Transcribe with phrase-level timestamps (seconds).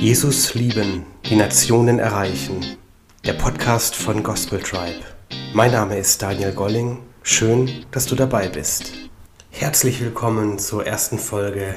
[0.00, 2.76] Jesus lieben, die Nationen erreichen.
[3.26, 5.02] Der Podcast von Gospel Tribe.
[5.52, 6.98] Mein Name ist Daniel Golling.
[7.24, 8.92] Schön, dass du dabei bist.
[9.50, 11.74] Herzlich willkommen zur ersten Folge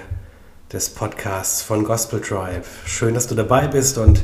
[0.72, 2.62] des Podcasts von Gospel Tribe.
[2.86, 4.24] Schön, dass du dabei bist und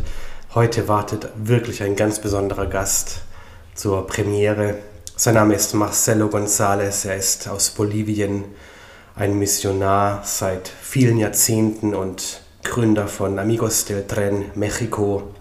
[0.54, 3.22] heute wartet wirklich ein ganz besonderer Gast
[3.74, 4.78] zur Premiere.
[5.16, 7.08] Sein Name ist Marcelo González.
[7.08, 8.44] Er ist aus Bolivien,
[9.16, 15.34] ein Missionar seit vielen Jahrzehnten und Gründer von Amigos del Tren Mexico.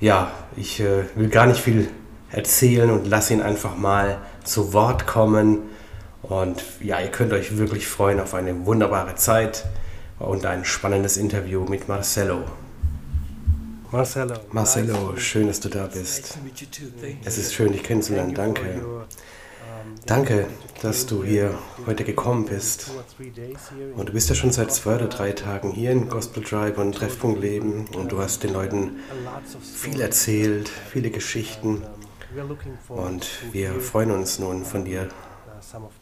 [0.00, 1.88] Ja, ich äh, will gar nicht viel
[2.30, 5.62] erzählen und lasse ihn einfach mal zu Wort kommen.
[6.22, 9.64] Und ja, ihr könnt euch wirklich freuen auf eine wunderbare Zeit
[10.18, 12.44] und ein spannendes Interview mit Marcelo.
[13.90, 14.34] Marcelo.
[14.52, 16.38] Marcelo, schön, dass du da bist.
[17.24, 18.34] Es ist schön, dich kennenzulernen.
[18.34, 18.82] Danke.
[20.06, 20.46] Danke,
[20.82, 22.90] dass du hier heute gekommen bist.
[23.96, 26.94] Und du bist ja schon seit zwei oder drei Tagen hier in Gospel Tribe und
[26.94, 29.00] Treffpunkt Leben und du hast den Leuten
[29.62, 31.82] viel erzählt, viele Geschichten.
[32.88, 35.08] Und wir freuen uns nun von dir,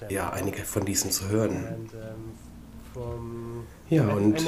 [0.09, 1.89] ja, einige von diesen zu hören.
[3.89, 4.45] Ja, und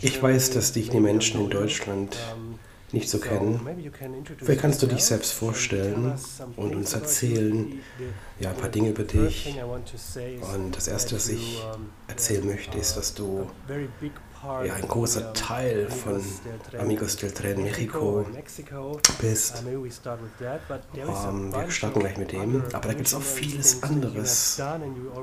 [0.00, 2.16] ich weiß, dass dich die Menschen in Deutschland
[2.92, 3.60] nicht so kennen.
[4.38, 6.14] Vielleicht kannst du dich selbst vorstellen
[6.56, 7.80] und uns erzählen,
[8.40, 9.54] ja, ein paar Dinge über dich.
[10.54, 11.62] Und das Erste, was ich
[12.06, 13.48] erzählen möchte, ist, dass du
[14.64, 16.22] ja, ein großer Teil von
[16.78, 18.24] Amigos del Tren Mexico
[19.20, 19.62] bist.
[19.64, 24.60] Um, wir starten gleich mit dem, aber da gibt es auch vieles anderes,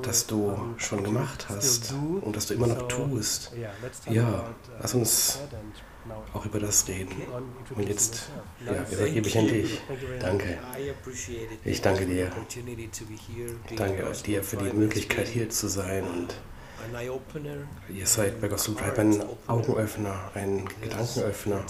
[0.02, 3.52] das du schon gemacht hast und das du immer noch tust.
[4.10, 4.44] Ja,
[4.80, 5.40] lass uns
[6.34, 7.16] auch über das reden.
[7.76, 8.30] Und jetzt
[8.66, 9.82] ja, übergebe ich an dich.
[10.20, 10.58] Danke.
[11.64, 12.32] Ich danke dir.
[13.70, 16.04] Ich danke dir für die Möglichkeit, hier zu sein.
[16.04, 16.36] Und
[17.90, 21.64] ihr seid bei Gospel Tribe ein Augenöffner, ein Gedankenöffner.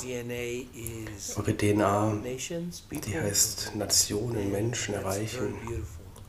[1.35, 2.17] Eure DNA,
[3.05, 5.55] die heißt Nationen, Menschen erreichen.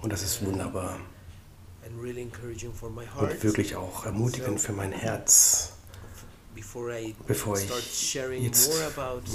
[0.03, 0.99] Und das ist wunderbar.
[3.19, 5.76] Und wirklich auch ermutigend für mein Herz
[7.27, 8.71] bevor ich jetzt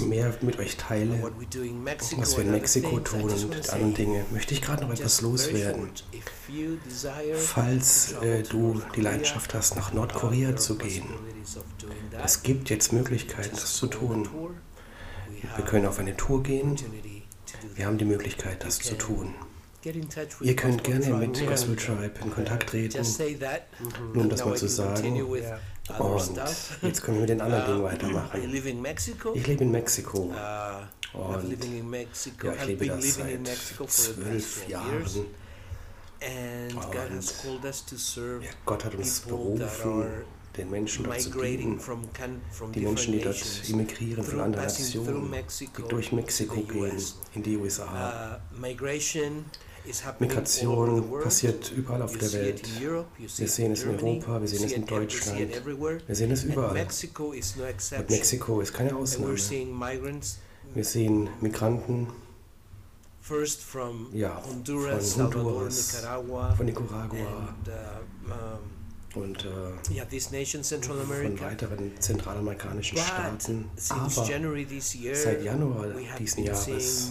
[0.00, 1.22] mehr mit euch teile,
[2.16, 5.90] was wir in Mexiko tun und andere Dinge, möchte ich gerade noch etwas loswerden.
[7.36, 11.04] Falls äh, du die Leidenschaft hast, nach Nordkorea zu gehen,
[12.24, 14.28] es gibt jetzt Möglichkeiten, das zu tun.
[15.56, 16.76] Wir können auf eine Tour gehen.
[17.74, 19.34] Wir haben die Möglichkeit, das zu tun.
[20.40, 23.04] Ihr könnt gerne mit Gospel Tribe in Kontakt treten,
[24.14, 25.20] nur um das mal zu sagen.
[25.98, 26.40] Und
[26.82, 28.40] jetzt können wir mit den anderen Dingen weitermachen.
[29.34, 30.30] Ich lebe in Mexiko.
[30.32, 30.34] Uh,
[31.14, 31.52] Und
[32.42, 35.04] ja, ich lebe das seit zwölf Jahren.
[36.74, 40.04] Und ja, Gott hat uns berufen,
[40.56, 41.80] den Menschen dort zu dienen.
[42.74, 47.02] Die Menschen, die dort immigrieren von anderen Nationen, die durch Mexiko gehen
[47.34, 48.40] in die USA.
[48.58, 49.44] Migration
[51.22, 52.62] passiert überall auf der Welt.
[52.80, 55.38] Wir sehen es in Europa, wir sehen es in Deutschland,
[56.06, 56.70] wir sehen es überall.
[56.70, 59.36] Und Mexiko ist keine Ausnahme.
[60.74, 62.08] Wir sehen Migranten
[64.12, 65.14] ja, von Honduras,
[66.56, 67.54] von Nicaragua
[69.14, 69.52] und äh,
[71.22, 73.70] von weiteren zentralamerikanischen Staaten.
[73.90, 75.86] Aber seit Januar
[76.18, 77.10] diesen Jahres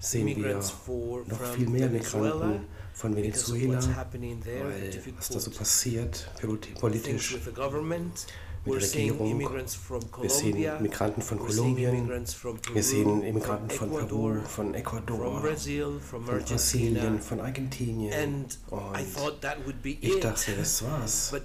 [0.00, 6.30] sehen wir noch viel mehr Migranten von Venezuela, weil was da so passiert
[6.80, 7.38] politisch
[8.68, 9.40] mit der Regierung.
[10.20, 15.42] Wir sehen Migranten von Kolumbien, wir sehen Immigranten von Peru, von Ecuador,
[16.00, 18.44] von Brasilien, von Argentinien.
[18.44, 18.58] Und
[20.00, 21.32] ich dachte, das war's.
[21.32, 21.40] Aber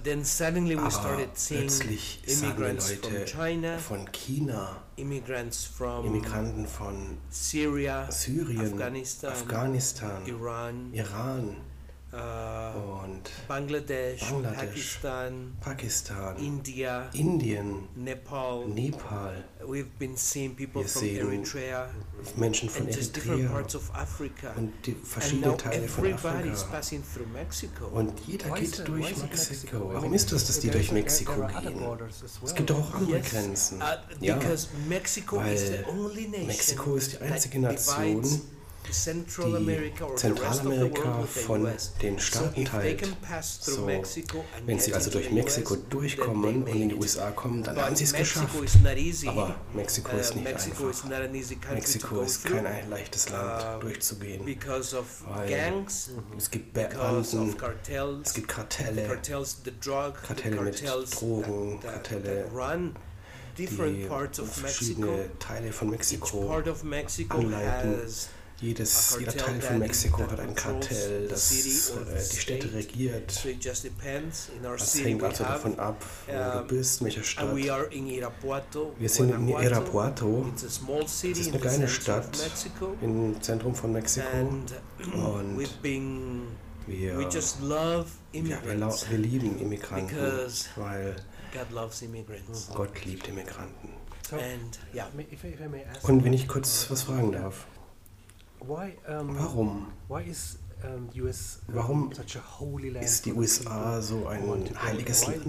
[1.16, 7.18] plötzlich sahen wir Leute von China, Immigranten von
[8.10, 8.74] Syrien,
[9.22, 11.56] Afghanistan, Iran
[12.18, 18.66] und Bangladesh, Bangladesch, Pakistan, Pakistan India, Indien, Nepal.
[18.68, 19.44] Nepal.
[19.66, 21.88] We've been seeing people Wir from Eritrea
[22.36, 24.52] Menschen von and Eritrea parts of Africa.
[24.56, 26.66] und die And verschiedenen Teile von Afrika.
[26.70, 27.86] passing through Mexico.
[27.86, 29.26] Und jeder Why is geht durch Mexiko.
[29.26, 29.90] Mexico?
[29.94, 31.78] Warum ist das, dass die durch Mexiko gehen?
[32.44, 33.78] Es gibt doch auch andere Yes, Grenzen.
[33.80, 33.84] uh,
[34.20, 38.22] Ja, because Mexico is the weil only nation Mexiko ist die einzige Nation,
[38.86, 41.68] die Zentralamerika von
[42.02, 43.06] den Staaten teilt.
[43.42, 43.86] So,
[44.66, 46.94] wenn sie also durch Mexiko durchkommen und in die.
[46.94, 48.54] USA kommen, dann haben sie es geschafft.
[49.26, 51.74] Aber Mexiko ist Uh, nicht Mexico is einfach.
[51.74, 54.46] Mexiko ist kein leichtes Land uh, durchzugehen.
[54.46, 57.54] Weil gangs, Es gibt Banden,
[58.22, 59.20] es gibt Kartelle,
[60.22, 62.50] Kartelle mit Drogen, Kartelle
[63.56, 66.50] die verschiedene Teile von Mexiko
[67.28, 67.96] anleiten.
[68.60, 71.62] Jedes, jeder Teil von Mexiko hat ein Kartell, das äh,
[72.32, 73.44] die Städte regiert.
[74.76, 77.56] Es hängt also davon ab, wo du bist, in welcher Stadt.
[77.56, 80.46] Wir sind in Irapuato.
[80.54, 80.80] Das
[81.24, 82.38] ist eine kleine Stadt
[83.02, 84.26] im Zentrum von Mexiko.
[84.38, 84.72] Und
[86.86, 87.18] wir, wir,
[89.10, 90.16] wir lieben Immigranten,
[90.76, 91.16] weil
[92.74, 93.88] Gott liebt Immigranten.
[96.02, 97.66] Und wenn ich kurz was fragen darf.
[98.66, 99.86] Warum?
[101.68, 102.10] Warum
[103.00, 104.42] ist die USA so ein
[104.82, 105.46] heiliges Land?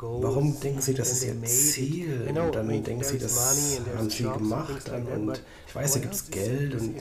[0.00, 2.26] Warum denken Sie, das ist Ihr Ziel?
[2.28, 4.90] Und dann denken Sie, das haben Sie gemacht.
[5.14, 5.40] Und
[5.74, 6.94] ich weiß, da gibt es Geld und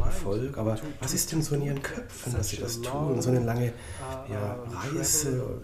[0.00, 3.20] Erfolg, aber was ist denn so in Ihren Köpfen, dass Sie das tun?
[3.20, 5.60] So eine lange uh, ja, uh, Reise,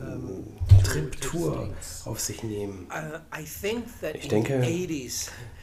[0.83, 1.69] Trip-Tour
[2.05, 2.89] auf sich nehmen?
[2.91, 3.21] Uh,
[4.13, 4.61] ich denke,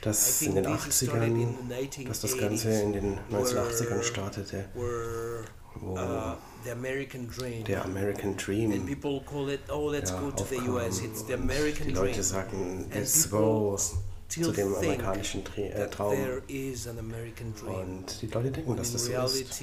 [0.01, 4.63] dass in den 80ern, dass das Ganze in den 1980ern startete,
[5.75, 5.97] wo
[7.67, 10.89] der American Dream oh, ja.
[11.85, 13.77] Die Leute sagen, let's go
[14.27, 16.17] zu dem amerikanischen äh, Traum.
[17.67, 19.61] Und die Leute denken, dass das so ist.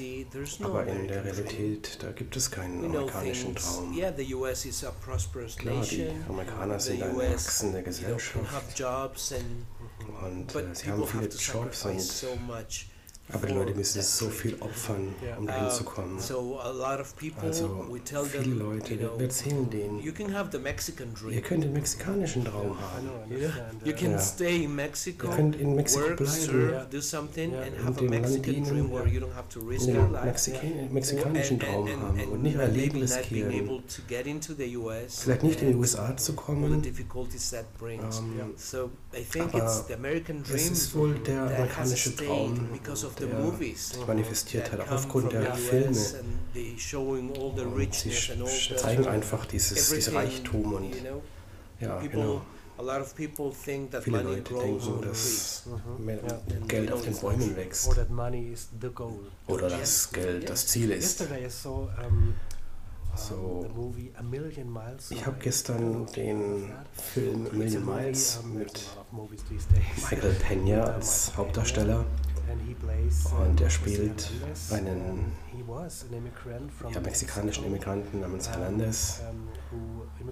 [0.61, 3.93] Aber in der Realität, da gibt es keinen amerikanischen Traum.
[5.57, 8.79] Klar, die Amerikaner sind eine wachsende Gesellschaft.
[10.21, 11.99] Und äh, sie haben viele Jobs und
[13.31, 16.19] aber die Leute müssen so viel opfern, um dahin zu kommen.
[17.41, 17.85] Also
[18.23, 19.99] viele Leute, wir erzählen denen,
[21.29, 23.11] ihr könnt den mexikanischen Traum haben.
[25.21, 26.61] Ihr könnt in Mexiko bleiben,
[27.81, 28.87] in dem Land dienen,
[30.77, 33.71] den mexikanischen Traum haben und nicht ein Leben riskieren.
[35.23, 36.85] Vielleicht nicht in die USA zu kommen,
[37.99, 38.17] ähm,
[39.37, 39.79] aber
[40.49, 42.69] es ist wohl der amerikanische Traum,
[43.15, 43.27] der
[43.57, 43.67] sich
[44.07, 45.87] manifestiert hat, auch aufgrund der Filme.
[45.87, 45.95] Und
[47.93, 48.09] sie
[48.75, 50.95] zeigen einfach dieses, dieses Reichtum und
[51.79, 52.41] ja, genau.
[54.01, 55.63] Viele Leute denken, dass
[56.67, 57.87] Geld auf den Bäumen wächst.
[59.47, 61.23] Oder dass Geld das Ziel ist.
[63.15, 63.65] So,
[65.09, 68.89] ich habe gestern den Film A Million Miles mit
[70.09, 72.05] Michael Pena als Hauptdarsteller.
[73.39, 74.29] Und er spielt
[74.71, 75.31] einen
[76.91, 79.21] ja, mexikanischen Immigranten namens Hernandez,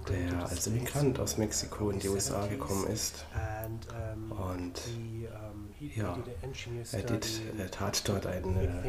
[0.08, 3.24] der als Immigrant aus Mexiko in die USA gekommen ist.
[4.30, 4.80] Und
[5.80, 6.18] ja,
[6.92, 8.84] er, tat dort eine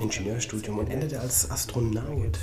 [0.00, 2.38] Ingenieurstudium und endete als Astronaut.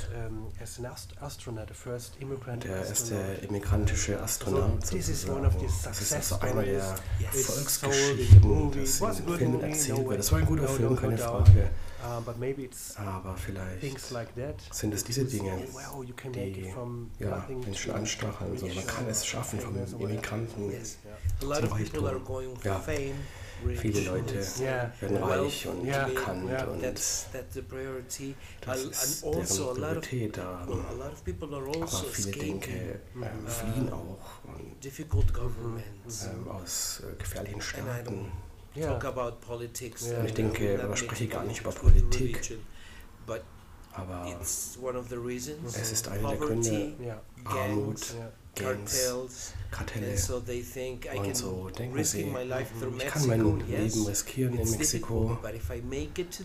[2.63, 3.15] Der erste
[3.47, 5.43] immigrantische Astronaut sozusagen.
[5.83, 6.95] Das ist also einer der
[7.31, 10.19] Volksgeschichten, das in Filmen erzählt wird.
[10.19, 11.69] Das war ein guter Film, keine Frage.
[12.95, 15.57] Aber vielleicht sind es diese Dinge,
[16.33, 16.73] die
[17.19, 18.51] ja, Menschen anstacheln.
[18.51, 20.71] Also man kann es schaffen, vom Immigranten
[21.39, 22.09] zum Reichtum.
[22.63, 22.81] Ja.
[23.77, 27.27] Viele Leute werden reich und bekannt und das
[28.91, 30.39] ist deren also Priorität.
[30.39, 34.83] Aber viele denke, ähm, fliehen auch und,
[36.25, 38.31] ähm, aus äh, gefährlichen Staaten.
[38.75, 42.57] Und ich denke, man spreche gar nicht über Politik.
[43.95, 46.93] Aber es ist einer der Gründe,
[47.45, 48.15] Armut,
[48.55, 50.11] Gangs, Kartelle.
[50.11, 55.37] Und so denken sie, ich kann mein Leben riskieren in Mexiko,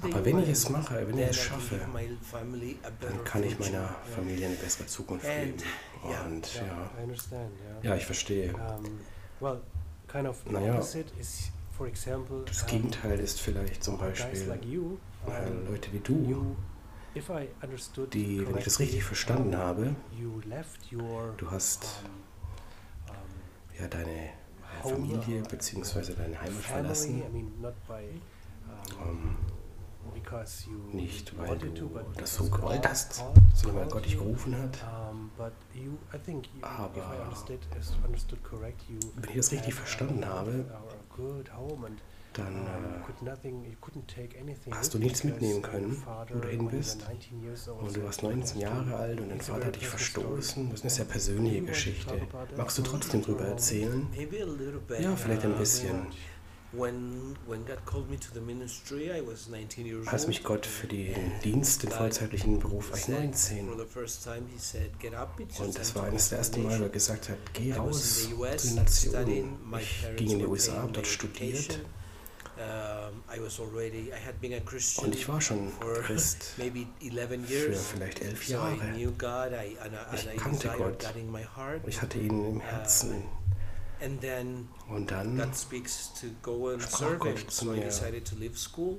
[0.02, 1.80] aber wenn ich es mache, wenn ich es schaffe,
[3.00, 5.54] dann kann ich meiner Familie eine bessere Zukunft geben.
[6.02, 6.90] Und ja,
[7.82, 8.54] ja ich verstehe.
[10.50, 10.82] Naja,
[12.46, 16.56] das Gegenteil ist vielleicht zum Beispiel äh, Leute wie du,
[18.12, 19.94] die, wenn ich das richtig verstanden habe,
[21.36, 22.02] du hast
[23.78, 24.30] ja deine
[24.82, 26.12] Familie bzw.
[26.14, 27.22] deine Heimat verlassen.
[29.00, 29.36] Um,
[30.92, 33.24] nicht weil du das so gewollt hast,
[33.54, 34.78] sondern weil Gott dich gerufen hat.
[36.62, 37.14] Aber
[39.16, 40.64] wenn ich das richtig verstanden habe,
[42.38, 42.70] dann äh,
[44.70, 47.04] hast du nichts mitnehmen können, wo du hin bist.
[47.80, 50.70] Und du warst 19 Jahre alt und dein Vater hat dich verstoßen.
[50.70, 52.20] Das ist eine sehr persönliche Geschichte.
[52.56, 54.06] Magst du trotzdem darüber erzählen?
[55.02, 56.06] Ja, vielleicht ein bisschen.
[60.06, 63.68] als mich Gott für den Dienst, den vollzeitlichen Beruf, war ich 19.
[65.64, 68.30] Und das war eines der ersten Mal, wo er gesagt hat, geh raus zu
[68.68, 69.14] den Nationen.
[69.80, 71.80] Ich ging in die USA, habe dort studiert.
[74.98, 75.72] Und ich war schon
[76.02, 76.54] Christ
[77.46, 78.76] für vielleicht elf Jahre.
[80.14, 81.04] Ich kannte Gott.
[81.86, 83.22] Ich hatte ihn im Herzen.
[84.88, 85.42] Und dann
[86.80, 87.90] sprach Gott zu mir,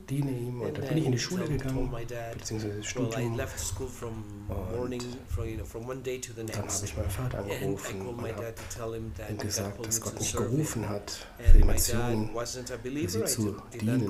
[0.09, 0.61] diene ihm.
[0.61, 1.89] Und dann bin ich in die Schule gegangen,
[2.37, 3.33] beziehungsweise das Studium.
[3.33, 3.39] Und
[6.49, 11.27] dann habe ich meinen Vater angerufen und habe ihm gesagt, dass Gott mich gerufen hat,
[11.37, 12.45] für die Nation, für
[13.09, 14.07] sie zu dienen.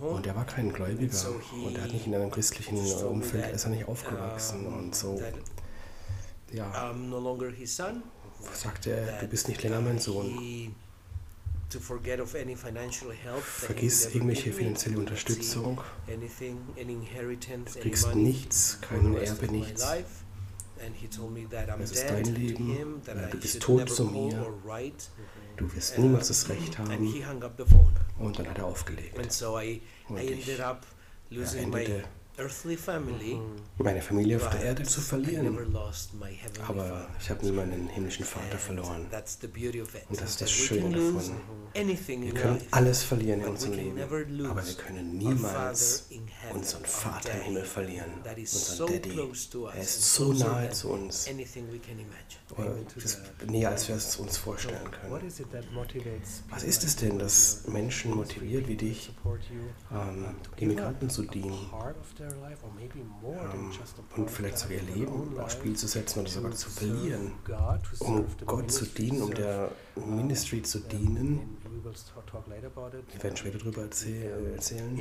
[0.00, 1.28] Und er war kein Gläubiger.
[1.64, 5.20] Und er hat nicht in einem christlichen Umfeld, ist er nicht aufgewachsen und so.
[6.52, 6.94] Ja
[8.54, 10.74] sagte er, du bist nicht länger mein Sohn.
[13.42, 15.80] Vergiss irgendwelche finanzielle Unterstützung.
[16.06, 19.84] Du kriegst nichts, kein Erbe, nichts.
[21.80, 24.46] Es ist dein Leben, du bist tot zu mir,
[25.56, 26.90] du wirst niemals das Recht haben.
[28.18, 29.16] Und dann hat er aufgelegt.
[30.08, 32.04] Und ich endete
[33.78, 35.56] meine Familie auf der Erde zu verlieren.
[36.66, 39.06] Aber ich habe nie meinen himmlischen Vater verloren.
[39.06, 41.40] Und das ist das Schöne davon.
[41.74, 46.08] Wir können alles verlieren in unserem Leben, aber wir können niemals
[46.52, 49.18] unseren Vater im Himmel verlieren, unseren Daddy.
[49.74, 51.26] Er ist so nahe zu uns.
[52.94, 55.12] Das näher, als wir es uns vorstellen können.
[56.50, 59.12] Was ist es denn, das Menschen motiviert wie dich,
[59.92, 60.26] ähm,
[60.56, 61.58] Immigranten zu dienen?
[63.42, 63.72] ähm,
[64.16, 67.32] und vielleicht sogar ihr Leben aufs Spiel zu setzen oder sogar zu verlieren,
[67.98, 71.58] um Gott zu dienen, um der Ministry zu dienen.
[73.12, 74.96] Wir werden später darüber erzählen.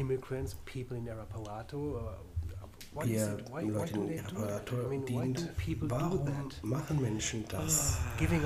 [3.03, 5.49] Er Leute in Apparatur dient.
[5.81, 6.29] Warum
[6.61, 7.97] machen Menschen das?
[8.17, 8.41] Geben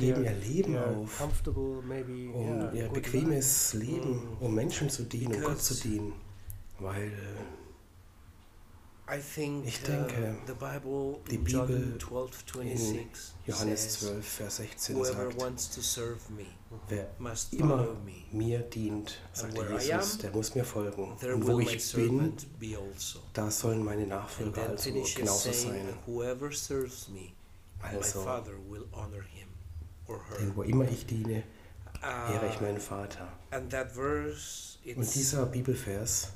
[0.00, 6.12] ihr Leben auf, um ihr bequemes Leben, um Menschen zu dienen, um Gott zu dienen.
[6.78, 7.12] Weil
[9.66, 10.34] ich denke,
[10.86, 11.98] uh, die Bibel
[12.62, 13.10] in
[13.46, 15.36] Johannes 12, Vers 16 sagt,
[16.88, 17.08] wer
[17.52, 17.88] immer
[18.32, 21.12] mir dient, sagt Jesus, der muss mir folgen.
[21.12, 22.32] Und wo ich bin,
[22.62, 23.20] also.
[23.34, 25.86] da sollen meine Nachfolger also genauso sein.
[27.82, 28.26] Also,
[30.38, 31.42] denn wo immer ich diene,
[32.02, 33.28] ehre ich meinen Vater.
[34.96, 36.32] Und dieser Bibelvers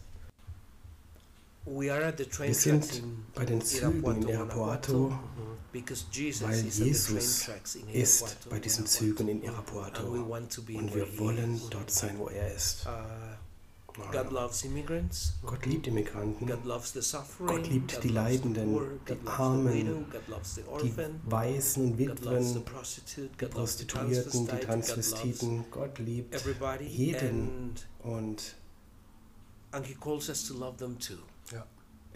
[1.69, 3.03] wir sind
[3.35, 5.19] bei den Zügen in Irapuato,
[5.73, 7.49] weil Jesus
[7.93, 10.03] ist bei diesen Zügen in Irapuato.
[10.07, 12.87] und wir wollen dort sein, wo er ist.
[15.45, 16.47] Gott liebt Immigranten.
[16.47, 20.07] Gott liebt die Leidenden, die Armen,
[20.83, 20.95] die
[21.25, 25.65] Waisen und Witwen, die Prostituierten, die Transvestiten.
[25.71, 26.41] Gott liebt
[26.81, 27.75] jeden.
[28.05, 28.55] Und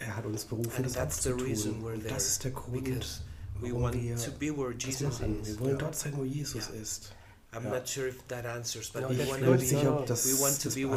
[0.05, 1.83] er hat uns berufen, das auch zu tun.
[1.83, 3.23] Und das ist der Grund,
[3.59, 5.37] warum wir das machen.
[5.43, 7.13] Wir wollen dort sein, wo Jesus ist.
[7.55, 10.75] I'm not sure if that answers, but ich bin nicht sicher, ob das, das beantwortet.
[10.75, 10.89] Wir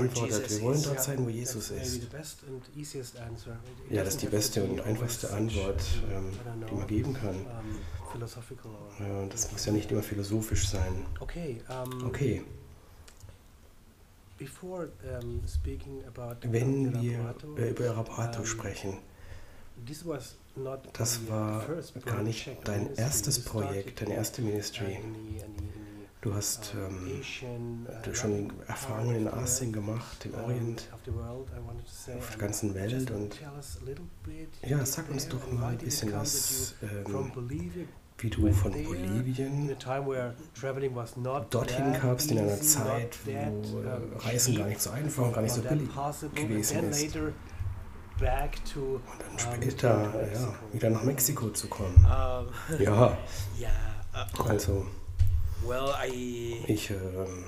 [0.62, 2.00] wollen dort sein, wo Jesus ist.
[3.90, 6.32] Ja, das ist die beste und einfachste Antwort, ähm,
[6.66, 7.44] die man geben kann.
[8.98, 11.06] Ja, das muss ja nicht immer philosophisch sein.
[11.20, 12.42] Okay.
[16.43, 18.99] Wenn wir über Arapato sprechen,
[20.93, 21.64] das war
[22.05, 24.99] gar nicht dein erstes Projekt, deine erste Ministry.
[26.23, 27.23] Du hast ähm,
[28.02, 33.11] du schon Erfahrungen in Asien gemacht, im Orient, auf der ganzen Welt.
[33.11, 33.40] Und
[34.66, 37.31] ja, sag uns doch mal ein bisschen was ähm,
[38.18, 39.76] wie du von Bolivien?
[41.50, 43.82] Dorthin kamst in einer Zeit, wo
[44.18, 45.88] Reisen gar nicht so einfach und gar nicht so billig
[46.35, 47.16] gewesen ist.
[49.04, 52.06] Und dann später ja, wieder nach Mexiko zu kommen.
[52.78, 53.16] Ja,
[54.49, 54.87] also
[56.66, 57.44] ich, ähm,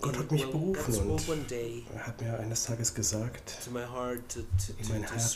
[0.00, 1.52] Gott hat mich berufen und
[1.94, 3.58] er hat mir eines Tages gesagt,
[4.78, 5.34] in mein Herz,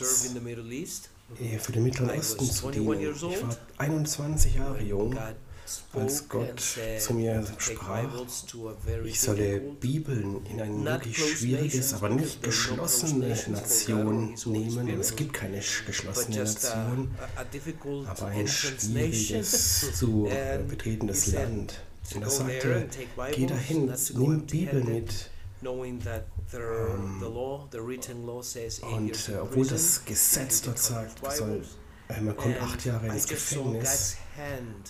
[1.59, 3.01] für den Mittleren Osten zu dienen.
[3.01, 5.17] Ich war 21 Jahre jung,
[5.93, 6.61] als Gott
[6.99, 8.07] zu mir sprach,
[9.03, 14.99] ich solle Bibeln in eine wirklich schwieriges, aber nicht geschlossene Nation nehmen.
[14.99, 17.15] Es gibt keine geschlossene Nation,
[18.05, 20.29] aber ein schwieriges zu
[20.67, 21.81] betretendes Land.
[22.13, 22.87] Und er sagte,
[23.33, 25.31] geh dahin, nimm Bibel mit.
[26.53, 27.23] Um,
[28.83, 31.63] und äh, obwohl das Gesetz dort sagt, soll,
[32.07, 34.17] äh, man kommt acht Jahre ins Gefängnis,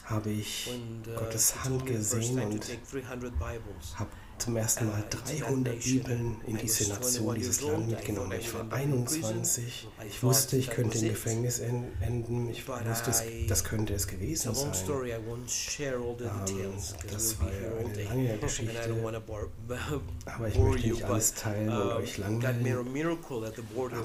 [0.04, 2.68] habe ich uh, Gottes Hand gesehen und
[3.96, 8.38] habe zum ersten Mal 300 Bibeln in diese Nation, dieses Land mitgenommen.
[8.40, 9.88] Ich war 21.
[10.08, 12.50] Ich wusste, ich könnte im Gefängnis enden.
[12.50, 13.12] Ich wusste,
[13.48, 14.72] das könnte es gewesen sein.
[14.88, 16.74] Ähm,
[17.12, 18.96] das war ja eine lange Geschichte.
[20.26, 22.88] Aber ich möchte nicht alles teilen und euch langweilen.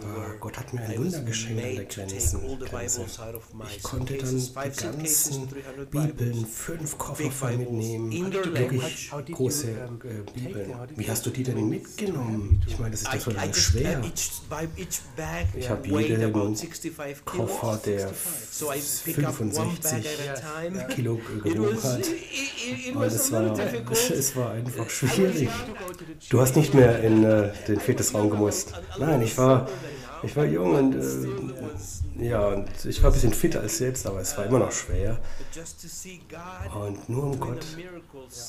[0.02, 3.06] Aber Gott hat mir ein Wunder geschenkt an der Grenzen, Grenze.
[3.76, 5.48] Ich konnte dann die ganzen
[5.90, 8.10] Bibeln, fünf Koffer voll mitnehmen.
[8.12, 10.72] Wirklich große äh, Bibeln.
[10.96, 12.62] Wie hast du die denn mitgenommen?
[12.66, 14.02] Ich meine, das ist doch so lange schwer.
[15.56, 16.32] Ich habe jeden
[17.24, 19.88] Koffer, der 65
[20.94, 22.00] Kilo gewogen hat.
[22.94, 23.58] Und es war,
[23.90, 25.48] es war einfach schwierig.
[26.28, 28.72] Du hast nicht mehr in äh, den Fitnessraum gemusst.
[28.98, 29.68] Nein, ich war,
[30.22, 31.28] ich war jung und äh,
[32.18, 35.18] ja, und ich war ein bisschen fitter als jetzt, aber es war immer noch schwer.
[36.74, 37.66] Und nur um Gott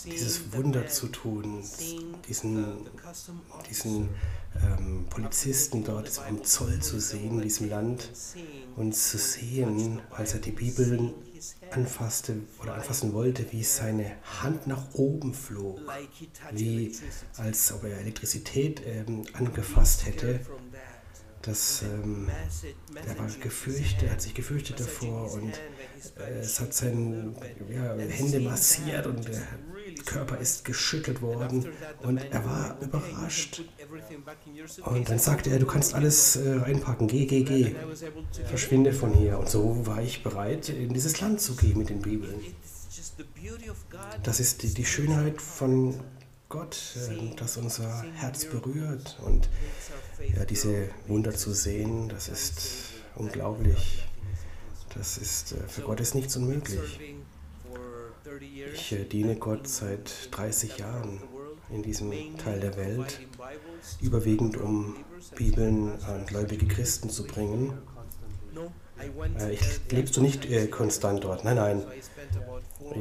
[0.05, 1.63] dieses Wunder zu tun,
[2.27, 2.77] diesen,
[3.69, 4.09] diesen
[4.61, 8.09] ähm, Polizisten dort am Zoll zu sehen, in diesem Land,
[8.75, 11.13] und zu sehen, als er die Bibeln
[11.71, 15.79] anfasste oder anfassen wollte, wie seine Hand nach oben flog,
[16.51, 16.95] wie
[17.37, 20.41] als ob er Elektrizität ähm, angefasst hätte
[21.41, 22.29] das, ähm,
[23.05, 25.53] er war gefürchtet, hat sich gefürchtet davor und
[26.17, 27.33] äh, es hat seine
[27.69, 29.41] ja, Hände massiert und der
[30.05, 31.67] Körper ist geschüttelt worden
[32.01, 33.63] und er war überrascht.
[34.85, 37.75] Und dann sagte er, du kannst alles äh, einpacken, geh, geh, geh,
[38.45, 39.39] verschwinde von hier.
[39.39, 42.35] Und so war ich bereit, in dieses Land zu gehen mit den Bibeln.
[44.23, 45.99] Das ist die, die Schönheit von
[46.51, 49.47] Gott, äh, das unser Herz berührt und
[50.35, 54.03] ja, diese Wunder zu sehen, das ist unglaublich.
[54.93, 56.99] Das ist, äh, für Gott ist nichts unmöglich.
[58.73, 61.21] Ich äh, diene Gott seit 30 Jahren
[61.69, 63.21] in diesem Teil der Welt,
[64.01, 64.97] überwiegend um
[65.37, 67.77] Bibeln an gläubige Christen zu bringen.
[69.49, 71.45] Ich, lebst du nicht konstant dort?
[71.45, 71.83] Nein, nein.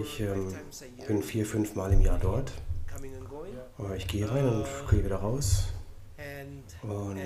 [0.01, 0.55] Ich ähm,
[1.09, 2.53] bin vier, fünf Mal im Jahr dort.
[3.97, 5.69] Ich gehe rein und gehe wieder raus.
[6.83, 7.16] Und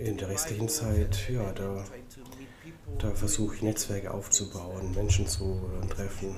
[0.00, 1.84] in der restlichen Zeit, ja, da,
[2.98, 6.36] da versuche ich Netzwerke aufzubauen, Menschen zu treffen.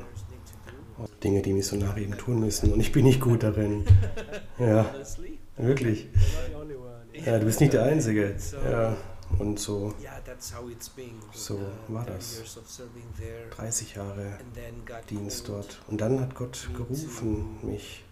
[1.22, 2.72] Dinge, die Missionare eben tun müssen.
[2.72, 3.84] Und ich bin nicht gut darin.
[4.58, 4.86] Ja,
[5.58, 6.08] wirklich.
[7.12, 8.34] Ja, du bist nicht der Einzige.
[8.64, 8.96] Ja,
[9.38, 9.92] und so,
[11.32, 12.42] so war das.
[13.50, 14.38] 30 Jahre
[15.10, 15.82] Dienst dort.
[15.88, 18.05] Und dann hat Gott gerufen, mich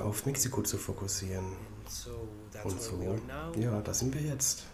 [0.00, 1.44] auf Mexiko zu fokussieren.
[2.64, 4.64] Und so, ja, da sind wir jetzt.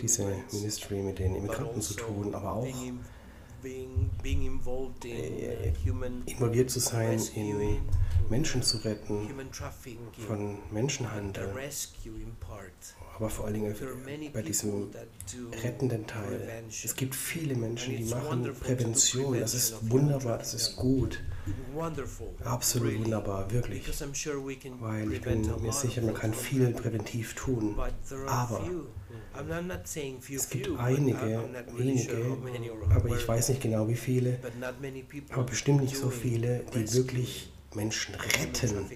[0.00, 2.66] Diese Ministry mit den Immigranten zu tun, aber auch
[5.04, 5.72] äh,
[6.26, 7.78] involviert zu sein in
[8.28, 9.28] Menschen zu retten
[10.26, 11.52] von Menschenhandel
[13.16, 13.74] aber vor allen Dingen
[14.32, 14.90] bei diesem
[15.62, 16.48] rettenden Teil.
[16.68, 19.40] Es gibt viele Menschen, die machen Prävention.
[19.40, 21.22] Das ist wunderbar, das ist gut.
[22.44, 23.88] Absolut wunderbar, wirklich.
[24.80, 27.76] Weil ich bin mir sicher, man kann viel präventiv tun.
[28.26, 28.60] Aber
[30.28, 32.36] es gibt einige, wenige,
[32.90, 34.38] aber ich weiß nicht genau wie viele,
[35.30, 38.90] aber bestimmt nicht so viele, die wirklich Menschen retten,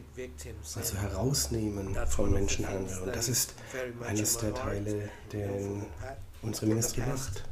[0.75, 2.99] also herausnehmen vom Menschenhandel.
[3.03, 3.55] Und das ist
[4.05, 5.87] eines der Teile, den
[6.43, 7.45] unsere Ministry macht.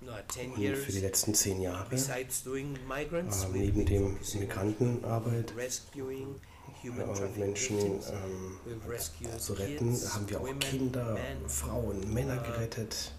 [0.00, 2.26] Und für die letzten zehn Jahre, äh,
[3.52, 5.54] neben dem Migrantenarbeit
[6.82, 8.58] und Menschen ähm,
[9.38, 11.16] zu retten, haben wir auch Kinder,
[11.46, 13.12] Frauen, Männer gerettet.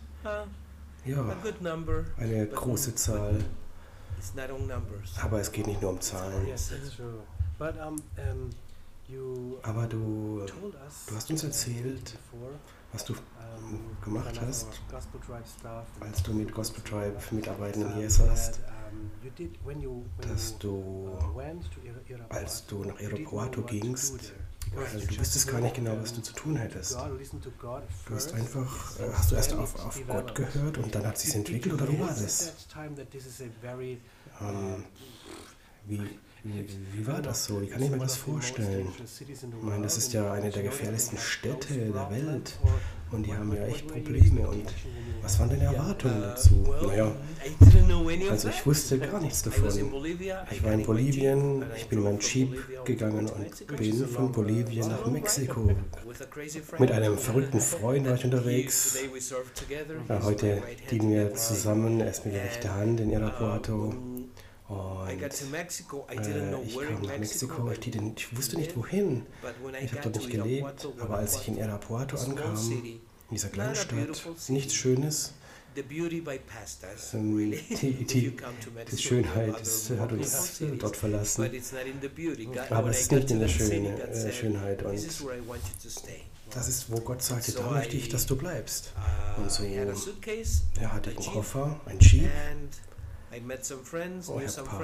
[1.05, 1.37] Ja,
[2.17, 3.43] eine große Zahl.
[5.21, 6.47] Aber es geht nicht nur um Zahlen.
[9.63, 10.45] Aber du,
[11.07, 12.17] du hast uns erzählt,
[12.91, 13.13] was du
[14.03, 14.67] gemacht hast,
[15.99, 18.59] als du mit Gospel Tribe Mitarbeitenden hier saßt,
[20.21, 21.17] dass du,
[22.29, 24.33] als du nach Irapuato gingst,
[24.75, 26.95] also du wüsstest gar nicht genau, was du zu tun hättest.
[28.07, 31.35] Du hast einfach, äh, hast du erst auf, auf Gott gehört und dann hat sich
[31.35, 32.53] entwickelt oder wie war das?
[34.41, 34.83] Ähm,
[35.87, 36.01] wie,
[36.43, 37.59] wie, war das so?
[37.59, 38.87] Wie kann ich mir das vorstellen?
[38.99, 42.59] Ich meine, das ist ja eine der gefährlichsten Städte der Welt.
[43.11, 44.47] und die haben ja echt Probleme.
[44.47, 44.65] Und
[45.23, 46.67] was waren deine Erwartungen dazu?
[46.85, 47.15] Naja,
[48.29, 49.69] also ich wusste gar nichts davon.
[50.51, 55.05] Ich war in Bolivien, ich bin in meinen Jeep gegangen und bin von Bolivien nach
[55.07, 55.71] Mexiko.
[56.77, 58.97] Mit einem verrückten Freund war ich unterwegs.
[60.09, 63.93] Heute dienen wir zusammen, er ist mir die rechte Hand in Irapuato.
[64.67, 65.13] Und äh,
[66.65, 69.25] ich kam nach Mexiko, ich, ich, wusste nicht wohin.
[69.81, 72.99] Ich habe dort nicht gelebt, aber als ich in Irapuato ankam, in
[73.29, 75.33] dieser kleinen Stadt, nichts Schönes.
[75.77, 78.37] Ähm, die, die,
[78.91, 81.51] die Schönheit ist, hat uns dort verlassen.
[82.69, 84.83] Aber es ist nicht in der Schöne, äh, Schönheit.
[84.83, 84.93] Und
[86.51, 88.93] das ist, wo Gott sagte, da möchte ich, dass du bleibst.
[89.37, 89.85] Und so ja,
[90.93, 92.29] hatte ich einen Koffer, ein Jeep.
[94.27, 94.81] Oh, ich habe paar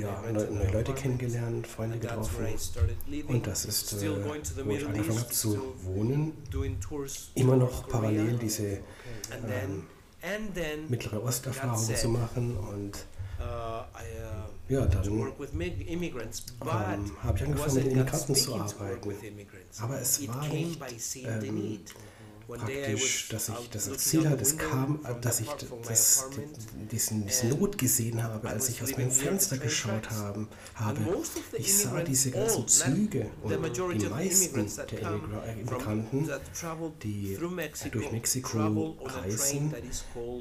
[0.00, 2.46] ja, neue, neue Leute kennengelernt, Freunde getroffen.
[3.28, 4.10] Und das ist, äh,
[4.64, 6.32] wo ich angefangen habe zu wohnen.
[7.34, 8.80] Immer noch parallel diese
[9.30, 9.86] ähm,
[10.88, 12.56] mittlere Osterfahrung zu machen.
[12.56, 13.06] Und
[13.38, 15.32] uh, uh, ja, dann ähm,
[17.22, 19.14] habe ich angefangen, mit Immigranten zu arbeiten.
[19.80, 20.80] Aber es war nicht
[21.24, 21.80] ähm,
[22.58, 24.42] praktisch, dass ich das Ziel hatte.
[24.42, 25.48] Es kam, dass ich
[25.86, 26.26] das,
[26.90, 30.46] diesen, diese Not gesehen habe, als ich aus meinem Fenster geschaut habe.
[30.74, 31.00] habe.
[31.58, 36.28] Ich sah diese ganzen Züge und die meisten der äh, Immigranten,
[37.02, 37.38] die
[37.90, 39.74] durch Mexiko reisen,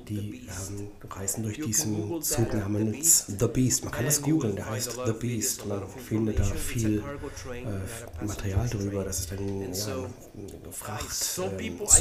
[0.08, 3.84] die ähm, reisen durch diesen Zug namens The Beast.
[3.84, 5.65] Man kann das googeln, der heißt The Beast.
[5.65, 9.04] Man findet da viel äh, Material drüber.
[9.04, 9.95] Das ist ein, ja,
[10.36, 11.10] ein Fracht.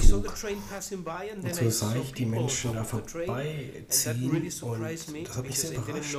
[0.02, 0.24] Zug.
[0.24, 6.16] Und so sah ich die Menschen da vorbeiziehen und das hat mich sehr überrascht,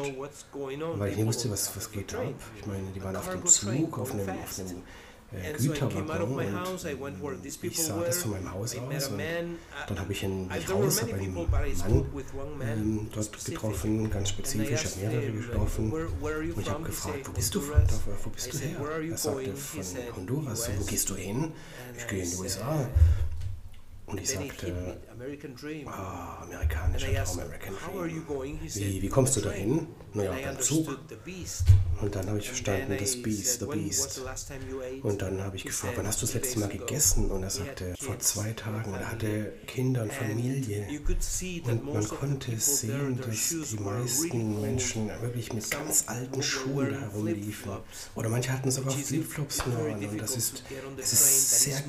[0.97, 2.33] weil ich nicht wusste, was, was geht ab.
[2.57, 4.83] Ich meine, die waren auf dem Zug, auf einem, auf einem
[5.31, 9.19] äh, Güterwaggon und ich sah das von meinem Haus aus und
[9.87, 12.05] dann habe ich ein Haus, habe einen Mann
[12.61, 17.53] ähm, dort getroffen, ganz spezifisch, ich habe mehrere getroffen und ich habe gefragt, wo bist
[17.53, 17.61] du?
[17.61, 17.75] Von,
[18.23, 18.79] wo bist du her?
[18.79, 19.83] Er sagte, von
[20.15, 21.51] Honduras, wo gehst du hin?
[21.95, 22.89] Ich gehe in die USA.
[24.09, 24.73] Und ich sagte,
[25.87, 28.23] ah, amerikanischer Traum, American Dream.
[28.75, 29.87] Wie, wie kommst du dahin?
[30.13, 30.87] Naja, beim Zug.
[32.01, 34.21] Und dann habe ich verstanden, das Beast, the Beast.
[35.03, 37.29] Und dann habe ich gefragt, wann hast du das letzte Mal gegessen?
[37.29, 38.93] Und er sagte, vor zwei Tagen.
[38.93, 40.87] Er hatte Kinder und Familie.
[41.65, 47.71] Und man konnte sehen, dass die meisten Menschen wirklich mit ganz alten Schuhen herumliefen.
[48.15, 50.05] Oder manche hatten sogar Flipflops nur an.
[50.05, 50.63] Und das ist,
[50.97, 51.83] es ist sehr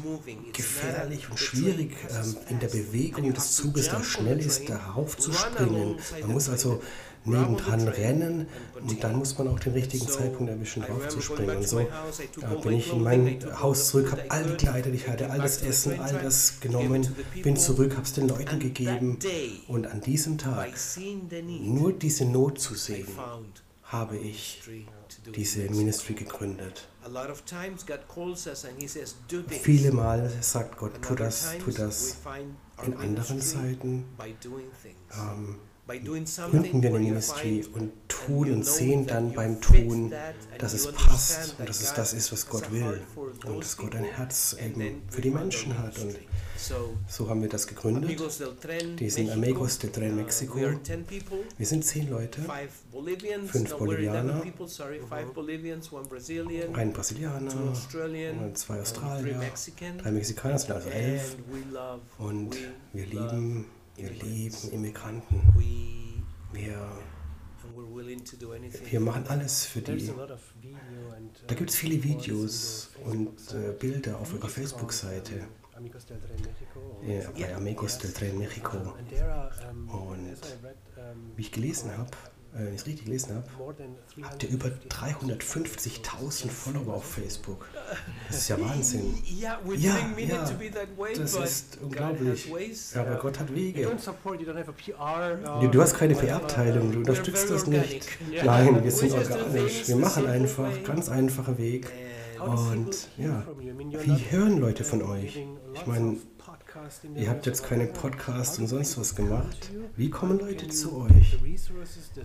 [0.52, 5.98] gefährlich und schwierig, ähm, in der Bewegung des Zuges, der schnell ist, darauf zu springen.
[6.20, 6.82] Man muss also
[7.24, 8.46] nebendran rennen
[8.80, 11.58] und dann muss man auch den richtigen Zeitpunkt erwischen, drauf zu springen.
[11.58, 11.86] Und so
[12.62, 15.62] bin ich in mein Haus zurück, habe all die Kleider, die ich hatte, all das
[15.62, 17.06] Essen, all das genommen,
[17.42, 19.18] bin zurück, habe es den Leuten gegeben
[19.68, 20.70] und an diesem Tag
[21.60, 23.06] nur diese Not zu sehen,
[23.84, 24.62] habe ich
[25.34, 26.88] diese Ministry gegründet.
[29.62, 32.16] Viele Mal sagt Gott, tu das, tu das.
[32.86, 35.56] In anderen Zeiten ähm,
[35.98, 40.12] gründen wir eine Ministry und tun und sehen dann beim Tun,
[40.58, 43.00] dass es passt und dass es das ist, was Gott will
[43.46, 45.98] und dass Gott ein Herz eben für die Menschen hat.
[45.98, 46.16] Und
[47.08, 48.20] so haben wir das gegründet,
[48.98, 50.58] diesen Amigos del Tren Mexico.
[51.56, 52.42] Wir sind zehn Leute,
[53.46, 54.42] fünf Bolivianer,
[56.74, 57.54] ein Brasilianer
[58.42, 59.40] und zwei Australier,
[60.02, 61.36] drei Mexikaner, sind also elf.
[62.18, 62.56] Und
[62.92, 63.66] wir lieben
[64.00, 65.42] wir lieben Immigranten.
[66.52, 66.98] Wir,
[68.90, 70.12] wir machen alles für die.
[71.46, 75.46] Da gibt es viele Videos und äh, Bilder auf ihrer Facebook-Seite.
[77.06, 78.76] Ja, bei Amigos del Tren Mexico.
[79.88, 80.36] Und
[81.36, 82.10] wie ich gelesen habe,
[82.52, 83.46] wenn ich es richtig gelesen habe,
[84.22, 87.68] habt ihr über 350.000 Follower auf Facebook.
[88.28, 89.14] Das ist ja Wahnsinn.
[89.24, 89.96] Ja, ja,
[91.16, 92.52] das ist unglaublich.
[92.96, 93.88] Aber Gott hat Wege.
[95.70, 98.08] Du hast keine PR-Abteilung, du unterstützt das nicht.
[98.44, 99.88] Nein, wir sind organisch.
[99.88, 101.90] Wir machen einfach, ganz einfacher Weg.
[102.40, 105.46] Und ja, wie hören Leute von euch?
[105.74, 106.16] Ich meine,
[107.16, 109.70] Ihr habt jetzt keine Podcasts und sonst was gemacht.
[109.96, 111.38] Wie kommen Leute zu euch?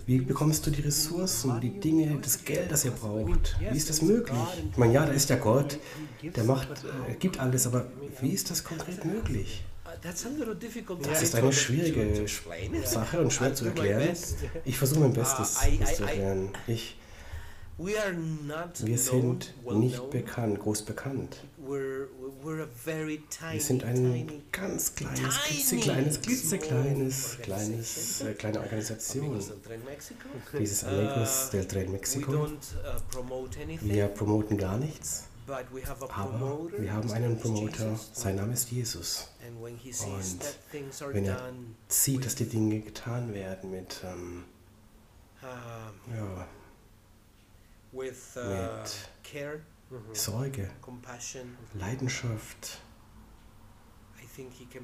[0.06, 3.56] Wie bekommst du die Ressourcen, die Dinge, das Geld, das ihr braucht?
[3.58, 4.38] Wie ist das möglich?
[4.70, 5.78] Ich meine, ja, da ist der Gott,
[6.22, 6.68] der macht,
[7.08, 7.86] äh, gibt alles, aber
[8.20, 9.64] wie ist das konkret möglich?
[10.02, 12.26] Das ist eine schwierige
[12.84, 14.16] Sache und schwer zu erklären.
[14.64, 16.50] Ich versuche mein Bestes, das zu erklären.
[16.66, 16.96] Ich
[17.78, 21.44] Wir sind nicht bekannt, groß bekannt.
[21.66, 29.42] Wir sind ein ganz kleines, klitzekleines, klitzekleines, kleines, äh, kleine Organisation.
[30.58, 32.48] Dieses Amigos del Tren Mexico.
[33.80, 35.24] Wir promoten gar nichts.
[35.48, 35.68] Aber
[36.76, 39.28] wir haben einen Promoter, sein Name ist Jesus.
[39.46, 41.52] Und wenn er
[41.88, 44.44] sieht, dass die Dinge getan werden mit, ähm,
[45.42, 46.48] ja,
[47.92, 49.60] with, uh, mit care,
[50.12, 51.56] Sorge, compassion.
[51.74, 52.80] Leidenschaft.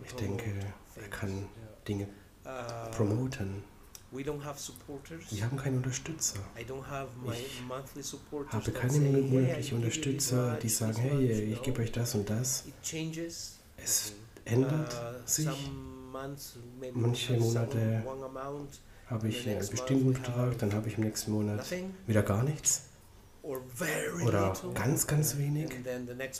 [0.05, 0.45] Ich denke,
[0.97, 1.47] er kann
[1.87, 2.09] Dinge
[2.93, 3.63] promoten.
[4.11, 6.41] Wir haben keine Unterstützer.
[6.57, 12.65] Ich habe keine monatlichen Unterstützer, die sagen, hey, much." ich gebe euch das und das.
[13.77, 14.13] Es
[14.45, 15.49] ändert Uh, sich.
[16.93, 18.05] Manche Monate
[19.07, 21.65] Habe ich einen bestimmten Betrag, dann habe ich im nächsten Monat
[22.07, 22.92] wieder gar nichts.
[24.25, 25.69] Oder ganz, ganz wenig.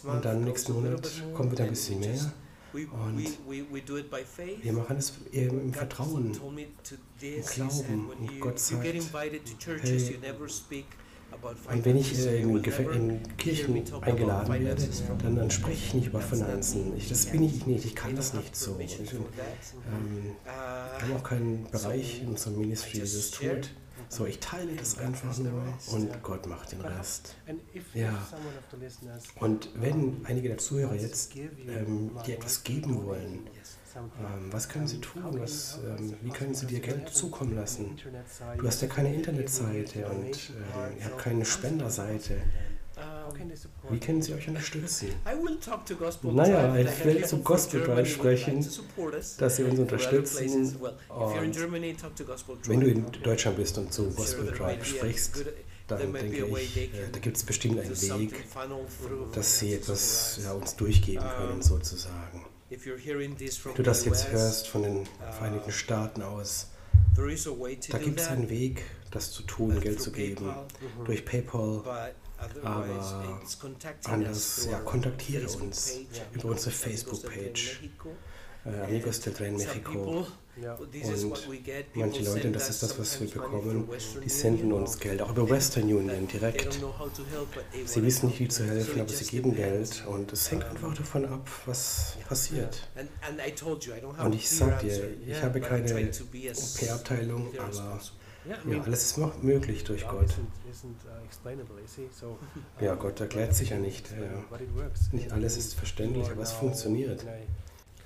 [0.05, 2.33] Und dann im nächsten Monat kommt wieder ein bisschen mehr.
[2.73, 3.27] Und.
[4.63, 6.33] Wir machen es eher im Vertrauen.
[7.21, 8.11] this, Glauben.
[8.11, 9.01] Und Gott sagt, hey,
[11.71, 14.89] Und wenn ich äh, in, in Kirchen eingeladen werde,
[15.23, 16.97] dann, dann spreche ich nicht über Finanzen.
[16.97, 18.79] Ich, das bin ich nicht, ich kann das nicht so.
[18.79, 19.07] Ich, ähm,
[20.45, 23.71] Uh, wir haben auch keinen Bereich in unserem Ministry, das tut.
[24.13, 27.35] So, ich teile das einfach nur und Gott macht den Rest.
[27.95, 28.29] Ja.
[29.41, 33.49] Und wenn einige der Zuhörer jetzt ähm, dir etwas geben wollen,
[33.97, 35.23] ähm, was können sie tun?
[35.41, 37.99] Was, ähm, wie können sie dir Geld zukommen lassen?
[38.59, 42.37] Du hast ja keine Internetseite und ähm, ihr habt keine Spenderseite.
[43.03, 45.09] Um, Wie können sie euch unterstützen?
[46.23, 49.39] Naja, ich werde zum from Gospel Drive Germany who would like sprechen.
[49.39, 50.77] Dass sie uns unterstützen.
[51.09, 55.45] Und wenn du in Deutschland bist und zu Gospel Drive sprichst,
[55.89, 58.45] dann denke ich, äh, da gibt es bestimmt einen Weg,
[59.33, 62.45] dass sie etwas ja, uns durchgeben können, Ähm, sozusagen.
[62.71, 66.69] Wenn du das jetzt hörst von den Vereinigten Staaten aus,
[67.15, 70.47] da gibt es einen Weg, das zu tun, uh, Geld zu geben.
[70.47, 72.22] PayPal, Durch PayPal, but otherwise
[72.63, 72.85] aber
[74.05, 77.79] anders, ja, our kontaktiere Facebook uns page, über unsere Amigos del Tren Facebook-Page.
[77.83, 78.09] Mexico.
[78.65, 80.27] äh, Amigos del Tren Some Mexico.
[80.55, 80.93] Und
[81.31, 81.87] what we get.
[81.97, 84.81] Manche Leute, send das us ist das, was wir bekommen, through Western die senden Union.
[84.83, 86.67] uns Geld, auch über Western Union They direkt.
[86.67, 89.25] don't know how to help, but they Sie wissen nicht, wie zu helfen, aber sie
[89.25, 89.97] geben depends.
[89.97, 92.87] Geld und es hängt einfach davon ab, was passiert.
[92.95, 95.59] And, and I told you, I don't have Und a ich sag dir, ich habe
[95.61, 96.77] keine as
[97.59, 98.01] aber
[98.45, 100.35] ja, alles ist noch möglich durch Gott.
[102.81, 104.11] Ja, Gott erklärt sich ja nicht.
[105.13, 107.25] Nicht alles ist verständlich, aber es funktioniert.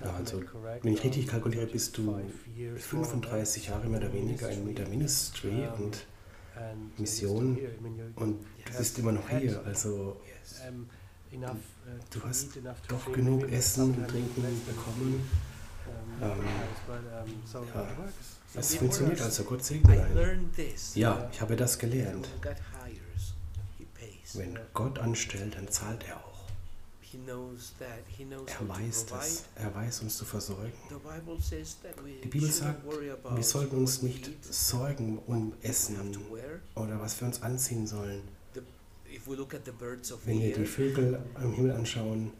[0.03, 0.41] Ja, also,
[0.83, 2.19] wenn ich richtig kalkuliere, bist du
[2.75, 6.05] 35 Jahre mehr oder weniger in der Ministry und
[6.97, 7.57] Mission
[8.15, 9.61] und du bist immer noch hier.
[9.65, 10.17] Also
[12.11, 12.49] du hast
[12.87, 15.29] doch genug Essen und Trinken bekommen.
[16.21, 16.29] Ähm,
[17.73, 17.87] ja,
[18.55, 20.49] es funktioniert also, Gott segne einen.
[20.95, 22.27] Ja, ich habe das gelernt.
[24.33, 26.37] Wenn Gott anstellt, dann zahlt er auch.
[28.45, 29.45] Er weiß das.
[29.55, 30.73] Er weiß uns zu versorgen.
[32.23, 36.17] Die Bibel sagt, wir sollten uns nicht sorgen um Essen
[36.75, 38.21] oder was wir uns anziehen sollen.
[39.27, 42.31] Wenn wir die Vögel am Himmel anschauen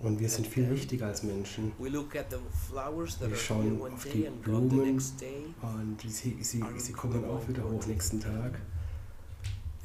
[0.00, 3.36] und wir sind viel wichtiger als Menschen We look at the flowers that Wir are
[3.36, 4.94] schauen auf die Blumen.
[4.94, 5.44] next day.
[5.62, 8.60] und sie, sie, sie kommen auch wieder hoch nächsten Tag.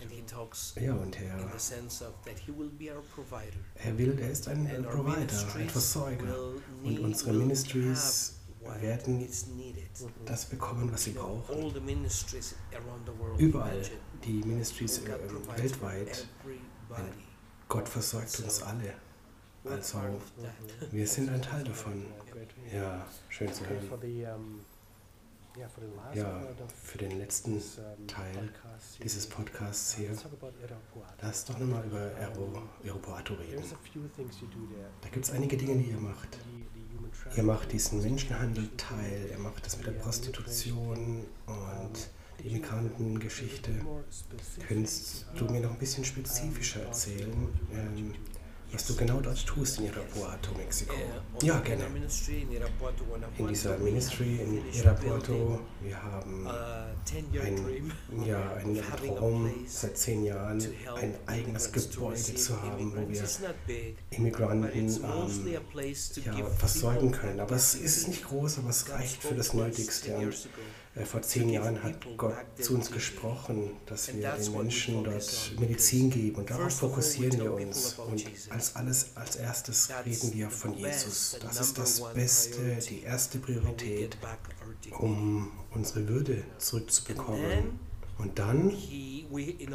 [0.02, 3.02] And He talks Ja, und in er, the sense of that He will be our
[3.14, 3.58] provider.
[3.76, 6.24] er will, er ist ein And our Provider, ein ministries Versorger.
[6.24, 8.32] will Und need- unsere Ministries
[8.82, 9.28] werden
[10.26, 11.72] das bekommen, was sie brauchen.
[13.38, 13.82] Überall,
[14.26, 15.10] die Ministries äh,
[15.58, 17.18] weltweit, everybody.
[17.68, 18.94] Gott versorgt uns alle.
[19.64, 20.00] Also,
[20.92, 22.06] wir sind ein Teil davon.
[22.72, 23.90] Ja, schön zu hören.
[26.14, 26.42] Ja,
[26.84, 27.62] für den letzten
[28.08, 28.52] Teil
[29.02, 30.12] dieses Podcasts hier,
[31.22, 33.64] lass doch nochmal über Aero, Aeroporto reden.
[35.02, 36.38] Da gibt es einige Dinge, die ihr macht.
[37.38, 43.72] Ihr macht diesen Menschenhandel teil, ihr macht das mit der Prostitution und die Immigrantengeschichte.
[44.68, 48.14] Könntest du mir noch ein bisschen spezifischer erzählen, ähm,
[48.72, 50.96] was du genau dort tust in Irapuato, Mexiko?
[51.42, 51.86] Ja, gerne.
[53.38, 57.92] in dieser Ministry in Irapuato, wir haben a 10-year ein, dream
[58.26, 60.62] ja, einen Traum seit zehn Jahren,
[60.96, 63.24] ein eigenes Gebäude zu haben, wo wir
[64.10, 64.90] Immigranten ähm,
[66.26, 67.40] ja, people können.
[67.40, 70.08] Aber es ist nicht groß, aber es reicht für das Nötigste.
[70.08, 70.34] 10 Und.
[70.34, 70.48] Äh,
[71.04, 76.38] vor zehn Jahren hat Gott zu uns gesprochen, dass wir den Menschen dort Medizin geben.
[76.38, 77.96] Und darauf fokussieren wir uns.
[77.96, 81.38] Und als alles, als erstes reden wir von Jesus.
[81.42, 84.18] Das ist das Beste, die erste Priorität,
[85.00, 87.80] um unsere Würde zurückzubekommen.
[88.18, 89.74] Und dann in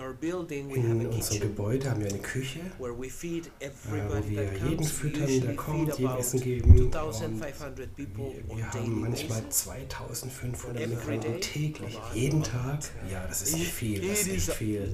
[1.09, 6.41] unserem Gebäude haben wir eine Küche, äh, wo wir jeden füttern, der kommt, jedem Essen
[6.41, 6.71] geben.
[6.71, 12.81] Und wir haben manchmal 2500 Migranten täglich, jeden Tag.
[13.11, 14.91] Ja, das ist viel, das ist viel.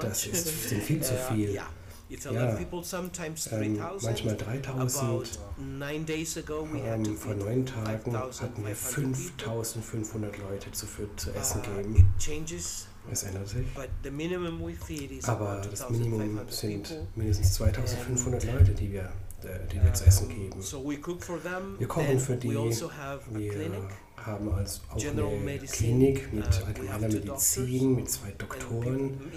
[0.00, 1.60] Das ist, viel zu uh, viel.
[2.20, 5.38] Ja, ähm, manchmal 3000.
[6.84, 12.12] Ähm, vor neun Tagen hatten wir 5500 Leute zu, zu essen uh, geben.
[13.10, 13.66] Es ändert sich.
[15.26, 19.10] Aber das Minimum sind mindestens 2500 Leute, die wir,
[19.44, 20.62] äh, die wir zu essen geben.
[21.78, 22.56] Wir kochen für die.
[22.56, 22.90] Also
[23.30, 29.34] wir haben also auch eine Klinik mit uh, allgemeiner Medizin, mit zwei Doktoren und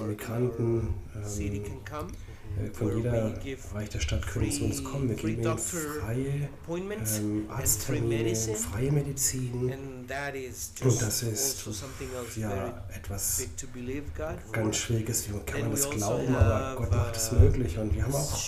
[0.00, 0.94] Immigranten.
[1.14, 2.23] Ähm, äh,
[2.72, 3.30] von jeder
[3.70, 5.08] Bereich der Stadt können zu uns kommen.
[5.08, 9.72] Wir geben ihnen freie ähm, Arzttermine, freie Medizin.
[9.72, 11.64] Und das ist
[12.36, 13.46] ja etwas
[14.52, 15.28] ganz Schwieriges.
[15.28, 16.34] Wie kann man das also glauben?
[16.34, 17.78] Aber Gott macht es möglich.
[17.78, 18.38] Und wir haben auch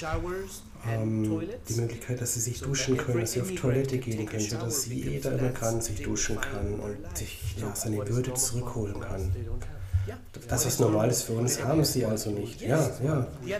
[0.88, 4.86] ähm, die Möglichkeit, dass sie sich duschen können, dass sie auf Toilette gehen können, sodass
[4.86, 9.32] jeder Immigrant sich duschen kann und sich ja, seine Würde zurückholen kann.
[10.48, 12.60] Das, was normal ist für uns, haben sie also nicht.
[12.60, 13.26] Ja, ja.
[13.44, 13.58] Ja,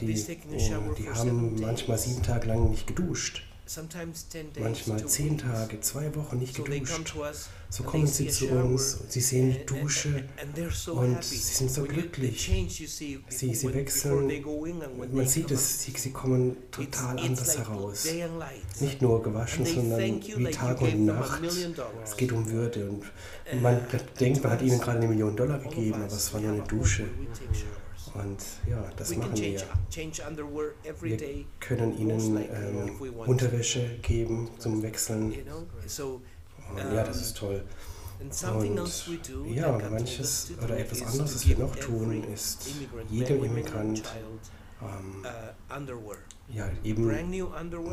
[0.00, 3.45] die, die haben manchmal sieben Tage lang nicht geduscht.
[4.60, 7.14] Manchmal zehn Tage, zwei Wochen nicht geduscht.
[7.68, 10.24] So kommen sie zu uns sie sehen die Dusche
[10.92, 12.48] und sie sind so glücklich.
[13.28, 14.30] Sie, sie wechseln,
[15.12, 18.06] man sieht es, sie, sie kommen total anders heraus.
[18.80, 21.42] Nicht nur gewaschen, sondern wie Tag und Nacht.
[22.04, 23.84] Es geht um Würde und man
[24.20, 27.08] denkt, man hat ihnen gerade eine Million Dollar gegeben, aber es war nur eine Dusche.
[28.18, 29.60] Und ja, das machen wir.
[31.02, 32.90] Wir können ihnen ähm,
[33.26, 35.32] Unterwäsche geben zum Wechseln.
[35.32, 37.62] Und ja, das ist toll.
[38.18, 42.66] Und ja, manches oder etwas anderes, was wir noch tun, ist
[43.10, 44.02] jedem Immigrant
[44.82, 45.24] ähm,
[46.48, 47.06] ja, eben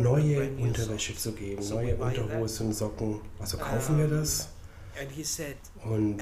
[0.01, 3.19] neue Unterwäsche zu geben, neue Unterhosen, Socken.
[3.39, 4.49] Also kaufen wir das
[5.83, 6.19] und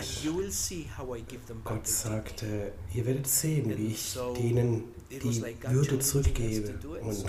[1.64, 4.84] Gott sagte, ihr werdet sehen, wie ich denen
[5.20, 6.74] die Würde zurückgebe.
[7.02, 7.26] Und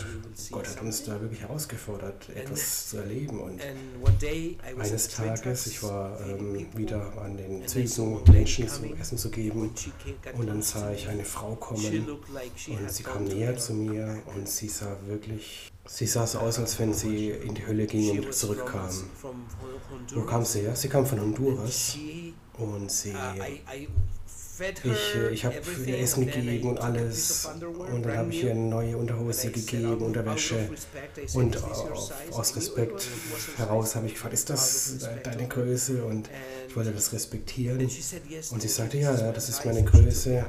[0.50, 3.40] Gott hat uns da wirklich herausgefordert, etwas zu erleben.
[3.40, 3.60] Und
[4.78, 9.70] eines Tages, ich war ähm, wieder an den Zügen, Menschen zu essen zu geben.
[10.34, 12.06] Und dann sah ich eine Frau kommen
[12.68, 16.78] und sie kam näher zu mir und sie sah wirklich Sie sah so aus, als
[16.78, 18.88] wenn sie in die Hölle ging und zurückkam.
[20.14, 20.76] Wo kam sie her?
[20.76, 21.96] Sie kam von Honduras
[22.56, 23.44] und sie uh,
[24.60, 27.46] ich, äh, ich habe ihr Essen gegeben und alles.
[27.46, 30.70] Und dann habe ich ihr neue Unterhose gegeben, Unterwäsche.
[31.34, 31.58] Und
[32.32, 33.08] aus Respekt
[33.56, 36.04] heraus habe ich gefragt, ist das deine Größe?
[36.04, 36.28] Und
[36.68, 37.80] ich wollte das respektieren.
[37.80, 40.44] Und sie sagte, ja, ja, das ist meine Größe.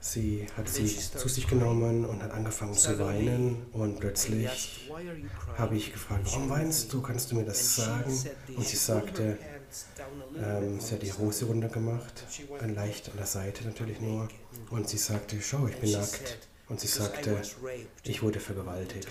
[0.00, 3.66] Sie hat sie zu sich genommen und hat angefangen zu weinen.
[3.72, 4.90] Und plötzlich
[5.56, 7.00] habe ich gefragt, warum weinst du?
[7.02, 8.12] Kannst du mir das sagen?
[8.56, 9.38] Und sie sagte,
[10.36, 12.24] ähm, sie hat die Hose runtergemacht,
[12.74, 14.28] leicht an der Seite natürlich nur.
[14.70, 16.38] Und sie sagte, schau, ich bin nackt.
[16.72, 17.42] Und sie sagte,
[18.02, 19.06] ich wurde vergewaltigt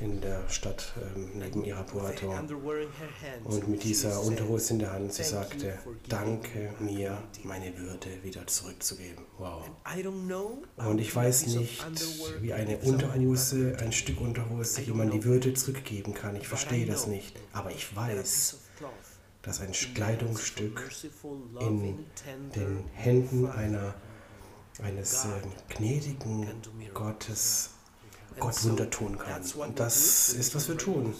[0.00, 2.32] in der Stadt ähm, neben ihrer Puerto.
[3.42, 9.24] Und mit dieser Unterhose in der Hand, sie sagte, danke mir, meine Würde wieder zurückzugeben.
[9.38, 9.68] Wow.
[10.76, 11.84] Und ich weiß nicht,
[12.40, 16.36] wie eine Unterhose, ein Stück Unterhose, wie man die Würde zurückgeben kann.
[16.36, 17.34] Ich verstehe das nicht.
[17.52, 18.58] Aber ich weiß,
[19.42, 20.90] dass ein Kleidungsstück
[21.60, 22.04] in
[22.54, 23.94] den Händen einer,
[24.82, 26.46] eines äh, gnädigen
[26.94, 27.70] Gottes
[28.38, 29.42] Gott Wunder tun kann.
[29.56, 31.14] Und das ist, was wir tun.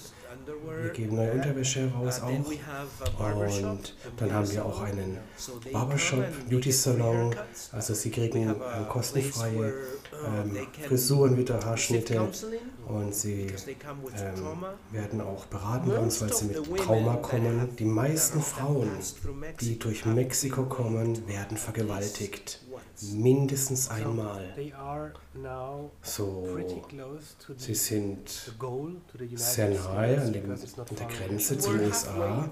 [0.83, 2.29] Wir geben neue Unterwäsche heraus auch.
[2.29, 5.19] Und dann haben wir auch einen
[5.73, 7.35] Barbershop, Beauty Salon.
[7.71, 8.55] Also Sie kriegen äh,
[8.89, 9.75] kostenfreie
[10.27, 12.29] ähm, Frisuren wieder, Haarschnitte.
[12.87, 17.77] Und Sie ähm, werden auch beraten bei uns, weil sie mit Trauma kommen.
[17.79, 18.91] Die meisten Frauen,
[19.61, 22.63] die durch Mexiko kommen, werden vergewaltigt
[23.15, 24.55] mindestens einmal.
[26.03, 26.59] So,
[27.57, 28.53] sie sind
[29.35, 30.59] sehr nahe an, dem, an
[30.99, 32.49] der Grenze zu den USA.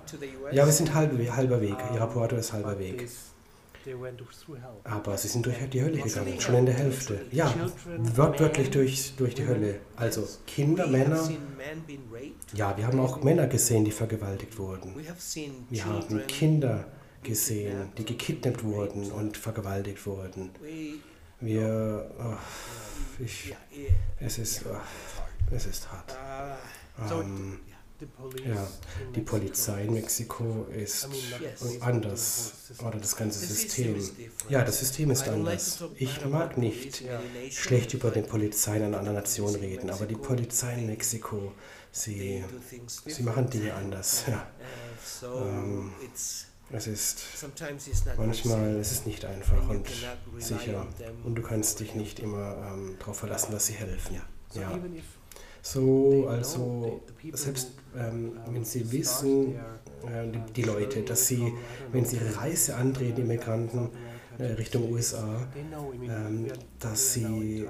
[0.53, 1.77] Ja, wir sind halb, halber Weg.
[1.95, 3.09] Irapuato ist halber Weg.
[4.85, 7.21] Aber sie sind durch die Hölle gegangen, schon in der Hälfte.
[7.33, 7.53] Ja,
[8.15, 9.81] wortwörtlich durch, durch die Hölle.
[9.97, 11.29] Also Kinder, Männer.
[12.55, 14.95] Ja, wir haben auch Männer gesehen, die vergewaltigt wurden.
[15.71, 16.85] Wir haben Kinder
[17.23, 20.51] gesehen, die gekidnappt wurden und vergewaltigt wurden.
[21.41, 23.55] Wir, oh, ich,
[24.19, 24.77] es ist, oh,
[25.51, 26.15] es ist hart.
[27.11, 27.61] Ähm,
[28.47, 28.67] ja,
[29.15, 31.09] die Polizei in Mexiko ist
[31.81, 33.97] anders oder das ganze System.
[34.49, 35.85] Ja, das System ist anders.
[35.97, 37.03] Ich mag nicht
[37.51, 41.53] schlecht über die Polizei in einer anderen Nation reden, aber die Polizei in Mexiko,
[41.93, 42.45] sie,
[43.07, 44.25] sie machen Dinge anders.
[44.27, 44.47] Ja.
[45.23, 45.93] Ähm,
[46.73, 47.25] es ist
[48.17, 49.89] manchmal es ist nicht einfach und
[50.39, 50.87] sicher
[51.25, 54.21] und du kannst dich nicht immer ähm, darauf verlassen, dass sie helfen.
[54.55, 54.79] Ja.
[55.63, 57.03] So, also
[57.33, 61.53] selbst ähm, wenn sie wissen, äh, die, die, Leute, dass sie,
[61.93, 63.91] wenn sie ihre Reise antreten, Immigranten
[64.39, 66.47] äh, Richtung USA, ähm,
[66.79, 67.67] dass sie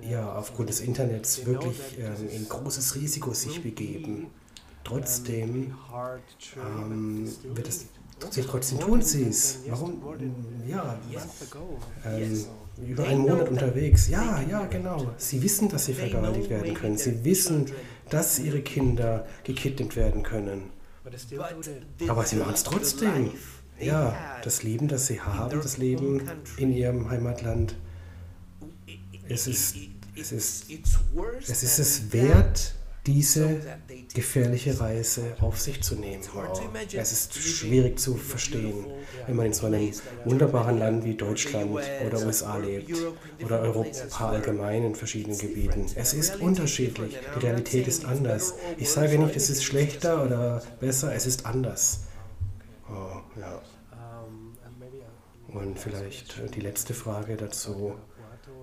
[0.00, 4.28] ja aufgrund des Internets wirklich ähm, in großes Risiko sich begeben.
[4.82, 5.74] Trotzdem
[6.56, 7.86] ähm, wird es
[8.30, 9.60] sich trotzdem tun sie es.
[9.68, 10.02] Warum?
[10.66, 10.98] Ja,
[12.06, 12.44] ähm,
[12.86, 14.08] über einen Monat unterwegs.
[14.08, 15.12] Ja, ja, genau.
[15.16, 16.96] Sie wissen, dass sie vergewaltigt werden können.
[16.96, 17.66] Sie wissen,
[18.10, 20.70] dass ihre Kinder gekidnappt werden können.
[22.08, 23.32] Aber sie machen es trotzdem.
[23.78, 26.22] Ja, das Leben, das sie haben, das Leben
[26.56, 27.76] in ihrem Heimatland,
[29.28, 29.76] es ist,
[30.16, 30.66] es ist,
[31.48, 32.74] es ist es wert,
[33.06, 33.60] diese
[34.14, 36.22] gefährliche Reise auf sich zu nehmen.
[36.32, 36.60] Wow.
[36.92, 38.86] Es ist schwierig zu verstehen,
[39.26, 39.92] wenn man in so einem
[40.24, 42.96] wunderbaren Land wie Deutschland oder USA lebt
[43.42, 45.86] oder Europa allgemein in verschiedenen Gebieten.
[45.94, 47.16] Es ist unterschiedlich.
[47.36, 48.54] Die Realität ist anders.
[48.78, 52.04] Ich sage nicht, es ist schlechter oder besser, es ist anders.
[52.88, 53.60] Oh, ja.
[55.48, 57.94] Und vielleicht die letzte Frage dazu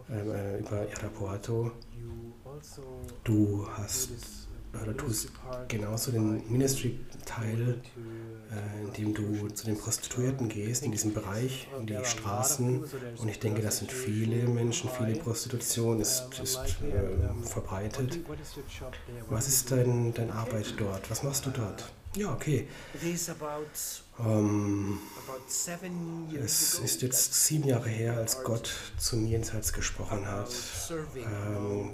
[0.09, 1.71] ähm, äh, über Irapuato.
[3.23, 4.09] Du hast
[4.81, 5.29] oder tust
[5.67, 7.81] genauso den Ministry-Teil,
[8.51, 12.83] äh, indem du zu den Prostituierten gehst, in diesem Bereich, in die Straßen.
[13.17, 18.19] Und ich denke, das sind viele Menschen, viele Prostitution ist, ist äh, verbreitet.
[19.29, 21.09] Was ist dein, deine Arbeit dort?
[21.11, 21.91] Was machst du dort?
[22.15, 22.67] Ja, okay.
[24.19, 24.99] Ähm,
[26.43, 30.49] es ist jetzt sieben Jahre her, als Gott zu mir ins Herz gesprochen hat,
[31.15, 31.91] ähm,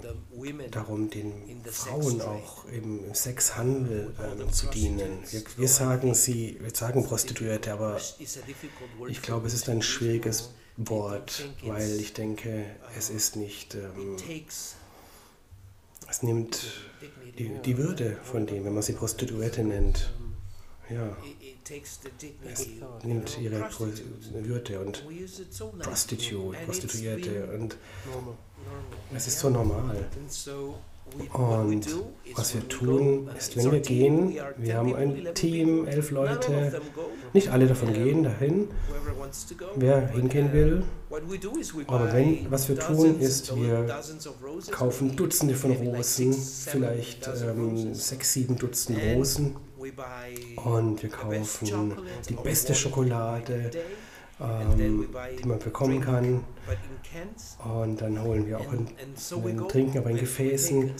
[0.70, 5.22] darum den Frauen auch im Sexhandel ähm, zu dienen.
[5.30, 8.00] Wir, wir, sagen sie, wir sagen Prostituierte, aber
[9.08, 12.66] ich glaube, es ist ein schwieriges Wort, weil ich denke,
[12.96, 13.76] es ist nicht,
[16.08, 16.72] es nimmt
[17.38, 20.10] die, die Würde von dem, wenn man sie Prostituierte nennt.
[20.90, 21.16] Ja.
[22.50, 22.66] Es
[23.04, 23.68] nimmt ihre
[24.32, 25.04] Würde und
[25.80, 27.76] Prostitute, Prostituierte und
[29.14, 30.08] es ist so normal.
[31.32, 31.86] Und
[32.34, 36.80] was wir tun, ist, wenn wir gehen, wir haben ein Team, elf Leute,
[37.32, 38.68] nicht alle davon gehen dahin,
[39.76, 40.84] wer hingehen will.
[41.86, 43.86] Aber wenn, was wir tun, ist, wir
[44.70, 49.56] kaufen Dutzende von Rosen, vielleicht ähm, sechs, sieben Dutzend Rosen
[50.56, 51.94] und wir kaufen
[52.28, 53.70] die beste Schokolade,
[54.40, 55.08] ähm,
[55.40, 56.44] die man bekommen kann.
[57.64, 60.92] Und dann holen wir auch ein, ein Trinken, aber in Gefäßen.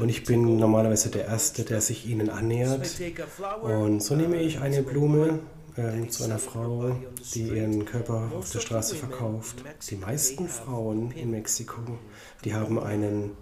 [0.00, 2.88] Und ich bin normalerweise der Erste, der sich ihnen annähert.
[3.62, 5.40] Und so nehme ich eine Blume
[5.76, 6.96] ähm, zu einer Frau,
[7.34, 9.62] die ihren Körper auf der Straße verkauft.
[9.90, 11.80] Die meisten Frauen in Mexiko,
[12.44, 13.32] die haben einen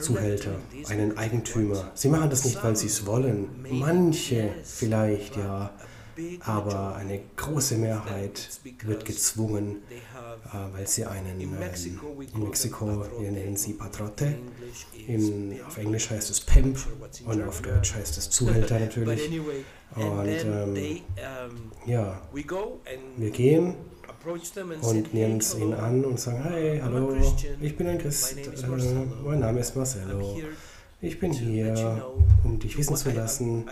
[0.00, 0.52] Zuhälter,
[0.88, 1.90] einen Eigentümer.
[1.94, 3.48] Sie machen das nicht, weil sie es wollen.
[3.70, 5.70] Manche vielleicht, ja.
[6.44, 8.48] Aber eine große Mehrheit
[8.84, 11.54] wird gezwungen, äh, weil sie einen, ähm,
[12.34, 14.34] in Mexiko, wir nennen sie Patrote,
[15.06, 16.78] in, auf Englisch heißt es Pimp
[17.26, 19.30] und auf Deutsch heißt es Zuhälter natürlich.
[19.96, 20.76] Und ähm,
[21.86, 22.20] ja,
[23.16, 23.74] wir gehen
[24.80, 27.14] und nehmen es ihnen an und sagen, hey, hallo,
[27.60, 28.42] ich bin ein Christ, äh,
[29.24, 30.40] mein Name ist Marcelo.
[31.04, 32.02] Ich bin hier,
[32.44, 33.66] um dich wissen zu lassen.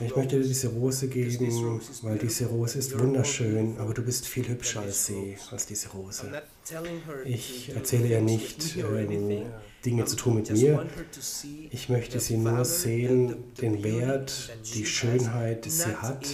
[0.00, 4.46] Ich möchte dir diese Rose geben, weil diese Rose ist wunderschön, aber du bist viel
[4.46, 6.30] hübscher als sie, als diese Rose.
[7.24, 9.46] Ich erzähle ihr nicht, ähm,
[9.84, 10.86] Dinge zu tun mit mir.
[11.70, 16.26] Ich möchte sie nur sehen, den Wert, die Schönheit, die sie hat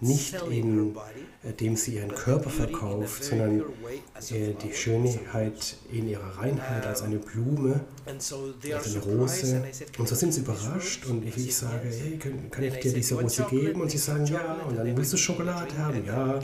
[0.00, 7.02] nicht indem äh, sie ihren Körper verkauft, sondern äh, die Schönheit in ihrer Reinheit als
[7.02, 9.62] eine Blume, als eine Rose.
[9.98, 13.20] Und so sind sie überrascht und ich, ich sage, hey, kann, kann ich dir diese
[13.20, 13.80] Rose geben?
[13.80, 14.58] Und sie sagen ja.
[14.68, 16.04] Und dann willst du Schokolade haben?
[16.04, 16.40] Ja.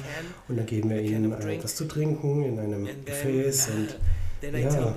[0.49, 3.97] Und dann geben wir ihnen etwas zu trinken in einem Gefäß und
[4.43, 4.95] ja.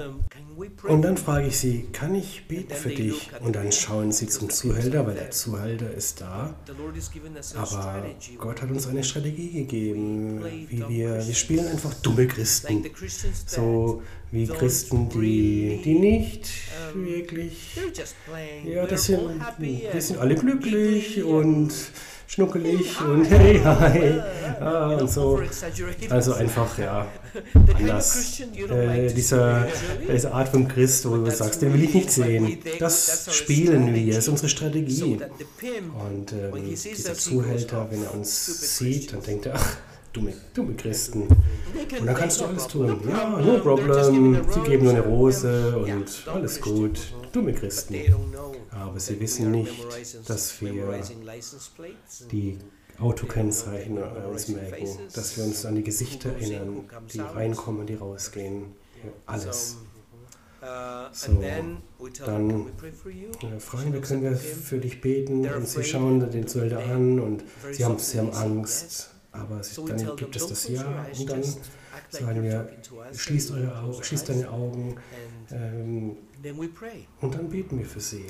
[0.87, 3.31] Und dann frage ich sie, kann ich beten für dich?
[3.41, 6.55] Und dann schauen sie zum Zuhälter, weil der Zuhälter ist da.
[7.55, 8.05] Aber
[8.37, 12.85] Gott hat uns eine Strategie gegeben, wie wir, wir spielen einfach dumme Christen.
[13.45, 16.49] So wie Christen, die, die nicht
[16.93, 17.77] wirklich,
[18.65, 19.19] ja, das sind,
[19.59, 21.71] die sind alle glücklich und
[22.33, 24.21] schnuckelig und hey, hi,
[24.59, 25.39] ah, und so.
[26.09, 27.05] Also einfach, ja,
[27.75, 28.39] anders.
[28.39, 29.67] Äh, dieser,
[30.11, 32.57] diese Art von Christ, wo du sagst, den will ich nicht sehen.
[32.79, 35.19] Das spielen wir, das ist unsere Strategie.
[36.07, 39.77] Und ähm, dieser Zuhälter, wenn er uns sieht, dann denkt er, ach,
[40.11, 41.27] dumme, dumme Christen.
[41.99, 42.99] Und dann kannst du alles tun.
[43.07, 44.43] Ja, no problem.
[44.49, 46.99] Sie geben nur eine Rose und alles gut.
[47.31, 47.95] Dumme Christen.
[48.83, 49.73] Aber sie wissen nicht,
[50.27, 51.01] dass wir
[52.31, 52.59] die
[52.99, 58.75] Autokennzeichen uns merken, dass wir uns an die Gesichter erinnern, die reinkommen, die rausgehen.
[59.25, 59.77] Alles.
[61.11, 61.81] So, dann
[63.59, 65.47] fragen wir, können wir für dich beten?
[65.47, 69.09] Und sie schauen den Zuhälter an und sie haben, sie haben Angst.
[69.31, 71.43] Aber dann gibt es das Ja und dann
[72.09, 72.69] sagen wir,
[73.13, 74.95] schließt, eure schließt deine Augen
[75.51, 76.17] ähm,
[77.21, 78.25] und dann beten wir für sie.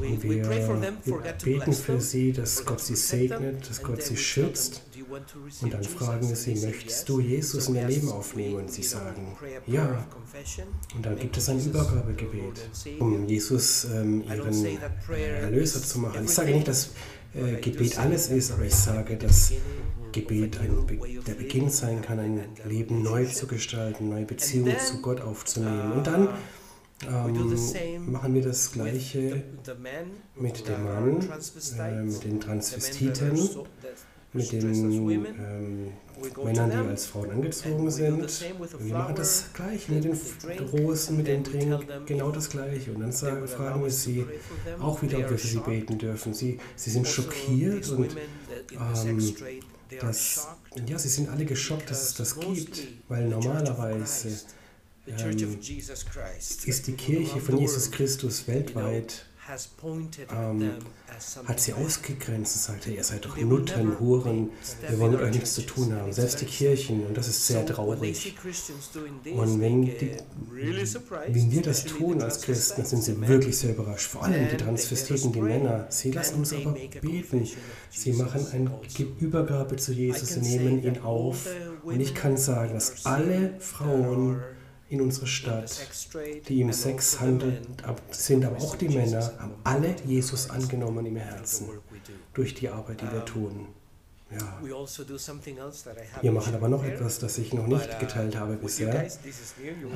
[0.00, 4.82] Und wir, wir beten für sie, dass Gott sie segnet, dass Gott sie schützt.
[5.62, 8.56] Und dann fragen wir sie, möchtest du Jesus in ihr Leben aufnehmen?
[8.56, 9.36] Und sie sagen,
[9.66, 10.06] ja.
[10.94, 12.70] Und dann gibt es ein Übergabegebet,
[13.00, 14.78] um Jesus ähm, ihren
[15.10, 16.24] Erlöser zu machen.
[16.24, 16.90] Ich sage nicht, dass
[17.34, 19.52] äh, Gebet alles ist, aber ich sage, dass
[20.12, 25.00] Gebet ein Be der Beginn sein kann, ein Leben neu zu gestalten, neue Beziehungen zu
[25.00, 25.92] Gott aufzunehmen.
[25.92, 26.28] Und dann
[27.06, 29.44] ähm, machen wir das Gleiche
[30.36, 31.20] mit dem Mann,
[31.78, 33.38] äh, mit den Transvestiten,
[34.32, 35.92] mit den ähm,
[36.44, 38.42] Männern, die als Frauen angezogen sind.
[38.80, 40.18] Wir machen das Gleiche mit den
[40.72, 42.92] Rosen, mit den Trinken, genau das Gleiche.
[42.92, 44.26] Und dann sagen, fragen wir sie
[44.80, 46.34] auch wieder, ob wir für sie beten dürfen.
[46.34, 48.16] Sie, sie sind also schockiert und
[49.06, 49.34] ähm,
[50.00, 50.48] das,
[50.86, 54.28] ja, sie sind alle geschockt, dass es das gibt, weil normalerweise
[55.06, 55.58] ähm,
[56.66, 59.26] ist die Kirche von Jesus Christus weltweit
[60.30, 60.70] ähm,
[61.46, 64.50] hat sie ausgegrenzt und sagte, ihr seid doch Nutten, Huren,
[64.86, 66.12] wir wollen mit euch nichts zu tun haben.
[66.12, 68.36] Selbst die Kirchen, und das ist sehr traurig.
[69.24, 70.16] Und wenn, die,
[71.28, 74.08] wenn wir das tun als Christen, sind sie wirklich sehr überrascht.
[74.08, 75.86] Vor allem die Transvestiten, die Männer.
[75.88, 77.48] Sie lassen uns aber beten.
[77.90, 78.70] Sie machen eine
[79.20, 81.46] Übergabe zu Jesus, sie nehmen ihn auf.
[81.82, 84.42] Und ich kann sagen, dass alle Frauen
[84.90, 85.70] in unserer Stadt,
[86.48, 87.66] die im Sex handeln,
[88.10, 91.68] sind aber auch die Männer, haben alle Jesus angenommen im Herzen
[92.32, 93.66] durch die Arbeit, die wir tun.
[94.30, 94.60] Ja.
[96.20, 99.10] Wir machen aber noch etwas, das ich noch nicht geteilt habe bisher.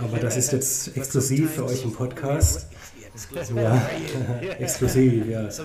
[0.00, 2.66] Aber das ist jetzt exklusiv für euch im Podcast.
[3.54, 5.48] Ja, exklusiv, ja.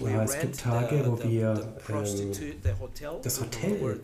[0.00, 0.24] Uh, ja.
[0.24, 2.32] Es gibt Tage, wo wir ähm,
[3.22, 4.00] das Hotel,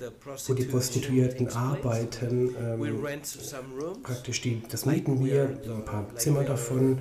[0.46, 6.98] wo die Prostituierten arbeiten, ähm, praktisch die, das mieten wir, ein paar Zimmer davon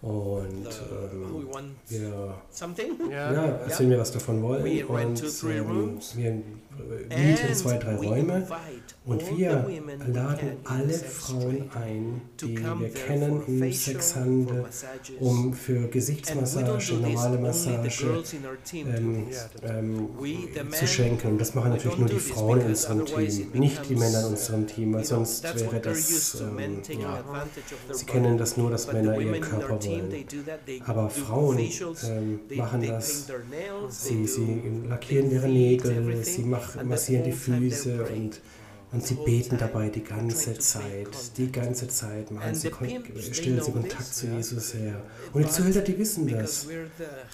[0.00, 0.68] und
[1.12, 2.34] ähm, wir
[3.10, 4.84] ja, erzählen wir, was davon wollen.
[4.84, 6.42] Und ähm, wir
[7.08, 8.46] mieten zwei, drei Räume.
[9.04, 9.66] und wir
[10.06, 14.64] laden alle Frauen ein, die wir kennen im Sexhandel,
[15.20, 18.22] um für Gesichtsmassage, normale Massage
[18.74, 19.26] ähm,
[19.62, 20.08] ähm,
[20.70, 21.28] zu schenken.
[21.28, 24.66] Und das machen natürlich nur die Frauen in unserem Team, nicht die Männer in unserem
[24.66, 27.24] Team, weil sonst wäre das, ähm, ja,
[27.90, 30.24] sie kennen das nur, dass Männer ihren Körper wollen.
[30.86, 33.26] Aber Frauen ähm, machen das,
[33.88, 38.40] sie, sie lackieren ihre Nägel, sie machen, massieren die Füße und
[38.90, 42.70] und sie beten dabei die ganze Zeit, die ganze Zeit machen sie,
[43.32, 45.02] stellen sie Kontakt zu Jesus her.
[45.34, 46.66] Und die Zuhälter, die wissen das.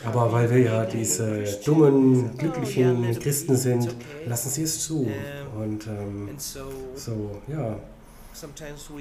[0.05, 3.95] Aber weil wir ja diese dummen, glücklichen Christen sind,
[4.27, 5.09] lassen sie es zu.
[5.57, 7.79] Und ähm, so, ja.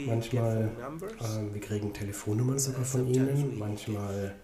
[0.05, 0.69] Manchmal,
[0.99, 4.35] ähm, wir kriegen Telefonnummern sogar von ihnen, manchmal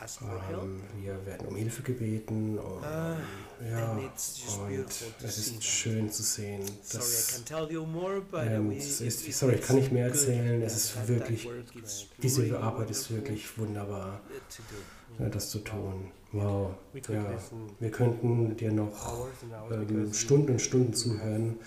[0.00, 2.58] Ähm, wir werden um Hilfe gebeten.
[2.58, 2.82] Und,
[3.70, 4.10] ja, und
[5.22, 6.62] es ist schön zu sehen.
[6.92, 7.42] Dass,
[8.34, 10.62] ähm, es ist, sorry, ich kann nicht mehr erzählen.
[10.62, 11.48] Es ist wirklich,
[12.22, 14.20] diese Arbeit ist wirklich wunderbar,
[15.18, 16.10] das zu tun.
[16.32, 16.74] Wow,
[17.08, 17.38] ja,
[17.78, 19.28] wir könnten dir noch
[19.70, 21.60] ähm, Stunden und Stunden zuhören,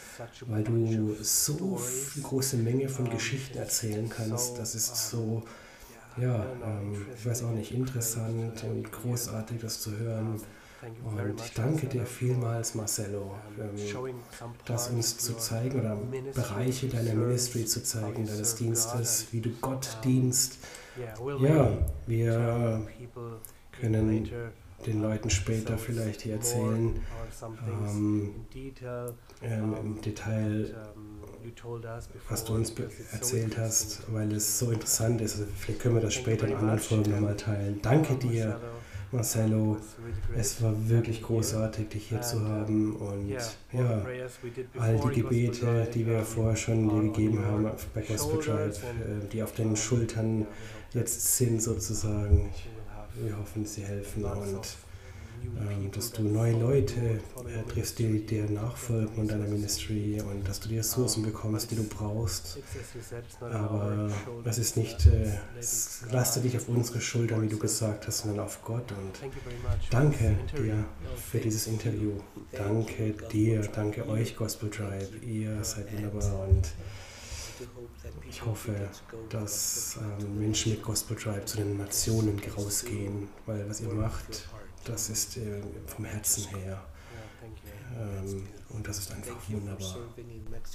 [0.47, 1.79] weil du so
[2.21, 4.57] große Menge von Geschichten erzählen kannst.
[4.57, 5.43] Das ist so
[6.19, 10.41] ja, ähm, ich weiß auch nicht, interessant und großartig, das zu hören.
[10.81, 14.15] Und ich danke dir vielmals, Marcello, ähm,
[14.65, 15.97] das uns zu zeigen oder
[16.35, 20.59] Bereiche deiner Ministry zu zeigen, deines Dienstes, wie du Gott dienst.
[21.39, 22.87] Ja, wir
[23.71, 24.29] können
[24.85, 27.01] den Leuten später vielleicht hier erzählen,
[27.67, 28.35] ähm,
[29.41, 30.75] ähm, im Detail,
[32.29, 32.73] was du uns
[33.11, 35.39] erzählt hast, weil es so interessant ist.
[35.39, 37.79] Also vielleicht können wir das später in anderen Folgen nochmal teilen.
[37.81, 38.59] Danke dir,
[39.11, 39.77] Marcelo.
[40.35, 42.95] Es war wirklich großartig, dich hier zu haben.
[42.95, 44.05] Und ja,
[44.77, 49.41] all die Gebete, die wir vorher schon dir gegeben haben bei Gospel Drive, äh, die
[49.43, 50.45] auf deinen Schultern
[50.93, 52.49] jetzt sind sozusagen.
[53.15, 54.61] Wir hoffen, sie helfen und
[55.91, 60.69] dass du neue Leute äh, triffst, die dir nachfolgen und deiner Ministry und dass du
[60.69, 62.59] die Ressourcen bekommst, die du brauchst.
[63.41, 64.11] Aber
[64.43, 65.37] das ist nicht, äh,
[66.11, 68.91] laste dich auf unsere Schultern, wie du gesagt hast, sondern auf Gott.
[68.91, 69.31] Und
[69.89, 70.85] danke dir
[71.15, 72.11] für dieses Interview.
[72.51, 75.17] Danke dir, danke euch, Gospel Tribe.
[75.25, 76.67] Ihr seid wunderbar und
[78.29, 78.75] ich hoffe,
[79.29, 84.47] dass ähm, Menschen mit Gospel Tribe zu den Nationen rausgehen, weil was ihr macht,
[84.89, 86.83] das ist äh, vom Herzen her.
[87.97, 89.97] Ähm, und das ist einfach wunderbar.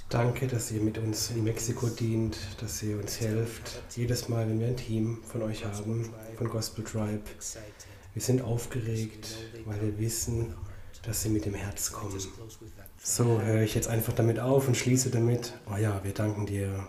[0.09, 3.81] Danke, dass ihr mit uns in Mexiko dient, dass ihr uns helft.
[3.95, 7.23] Jedes Mal, wenn wir ein Team von euch haben, von Gospel Tribe,
[8.13, 10.55] wir sind aufgeregt, weil wir wissen,
[11.03, 12.17] dass sie mit dem Herz kommen.
[13.01, 15.53] So höre ich jetzt einfach damit auf und schließe damit.
[15.71, 16.87] Oh ja, wir danken dir.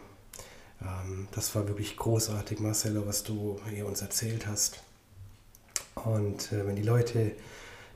[0.80, 4.83] Ähm, das war wirklich großartig, Marcelo, was du hier uns erzählt hast.
[5.94, 7.32] Und äh, wenn die Leute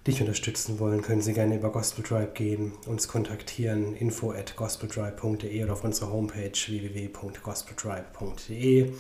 [0.07, 5.65] dich unterstützen wollen, können sie gerne über Gospel Tribe gehen, uns kontaktieren, info at gospeltribe.de
[5.65, 8.93] oder auf unserer Homepage www.gospeltribe.de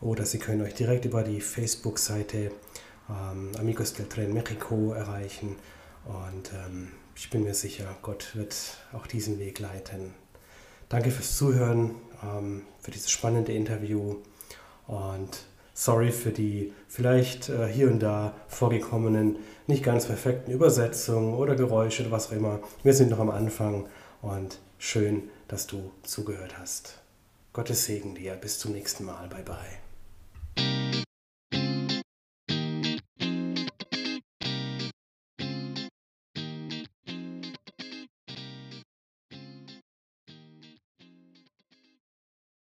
[0.00, 2.50] oder sie können euch direkt über die Facebook-Seite
[3.08, 5.56] ähm, Amigos del Tren Mexico erreichen.
[6.04, 10.12] Und ähm, ich bin mir sicher, Gott wird auch diesen Weg leiten.
[10.88, 14.16] Danke fürs Zuhören, ähm, für dieses spannende Interview.
[14.86, 15.46] Und
[15.76, 22.02] sorry für die vielleicht äh, hier und da vorgekommenen, nicht ganz perfekten Übersetzungen oder Geräusche
[22.02, 22.60] oder was auch immer.
[22.82, 23.86] Wir sind noch am Anfang
[24.22, 26.98] und schön, dass du zugehört hast.
[27.52, 28.34] Gottes Segen dir.
[28.34, 29.28] Bis zum nächsten Mal.
[29.28, 29.85] Bye bye.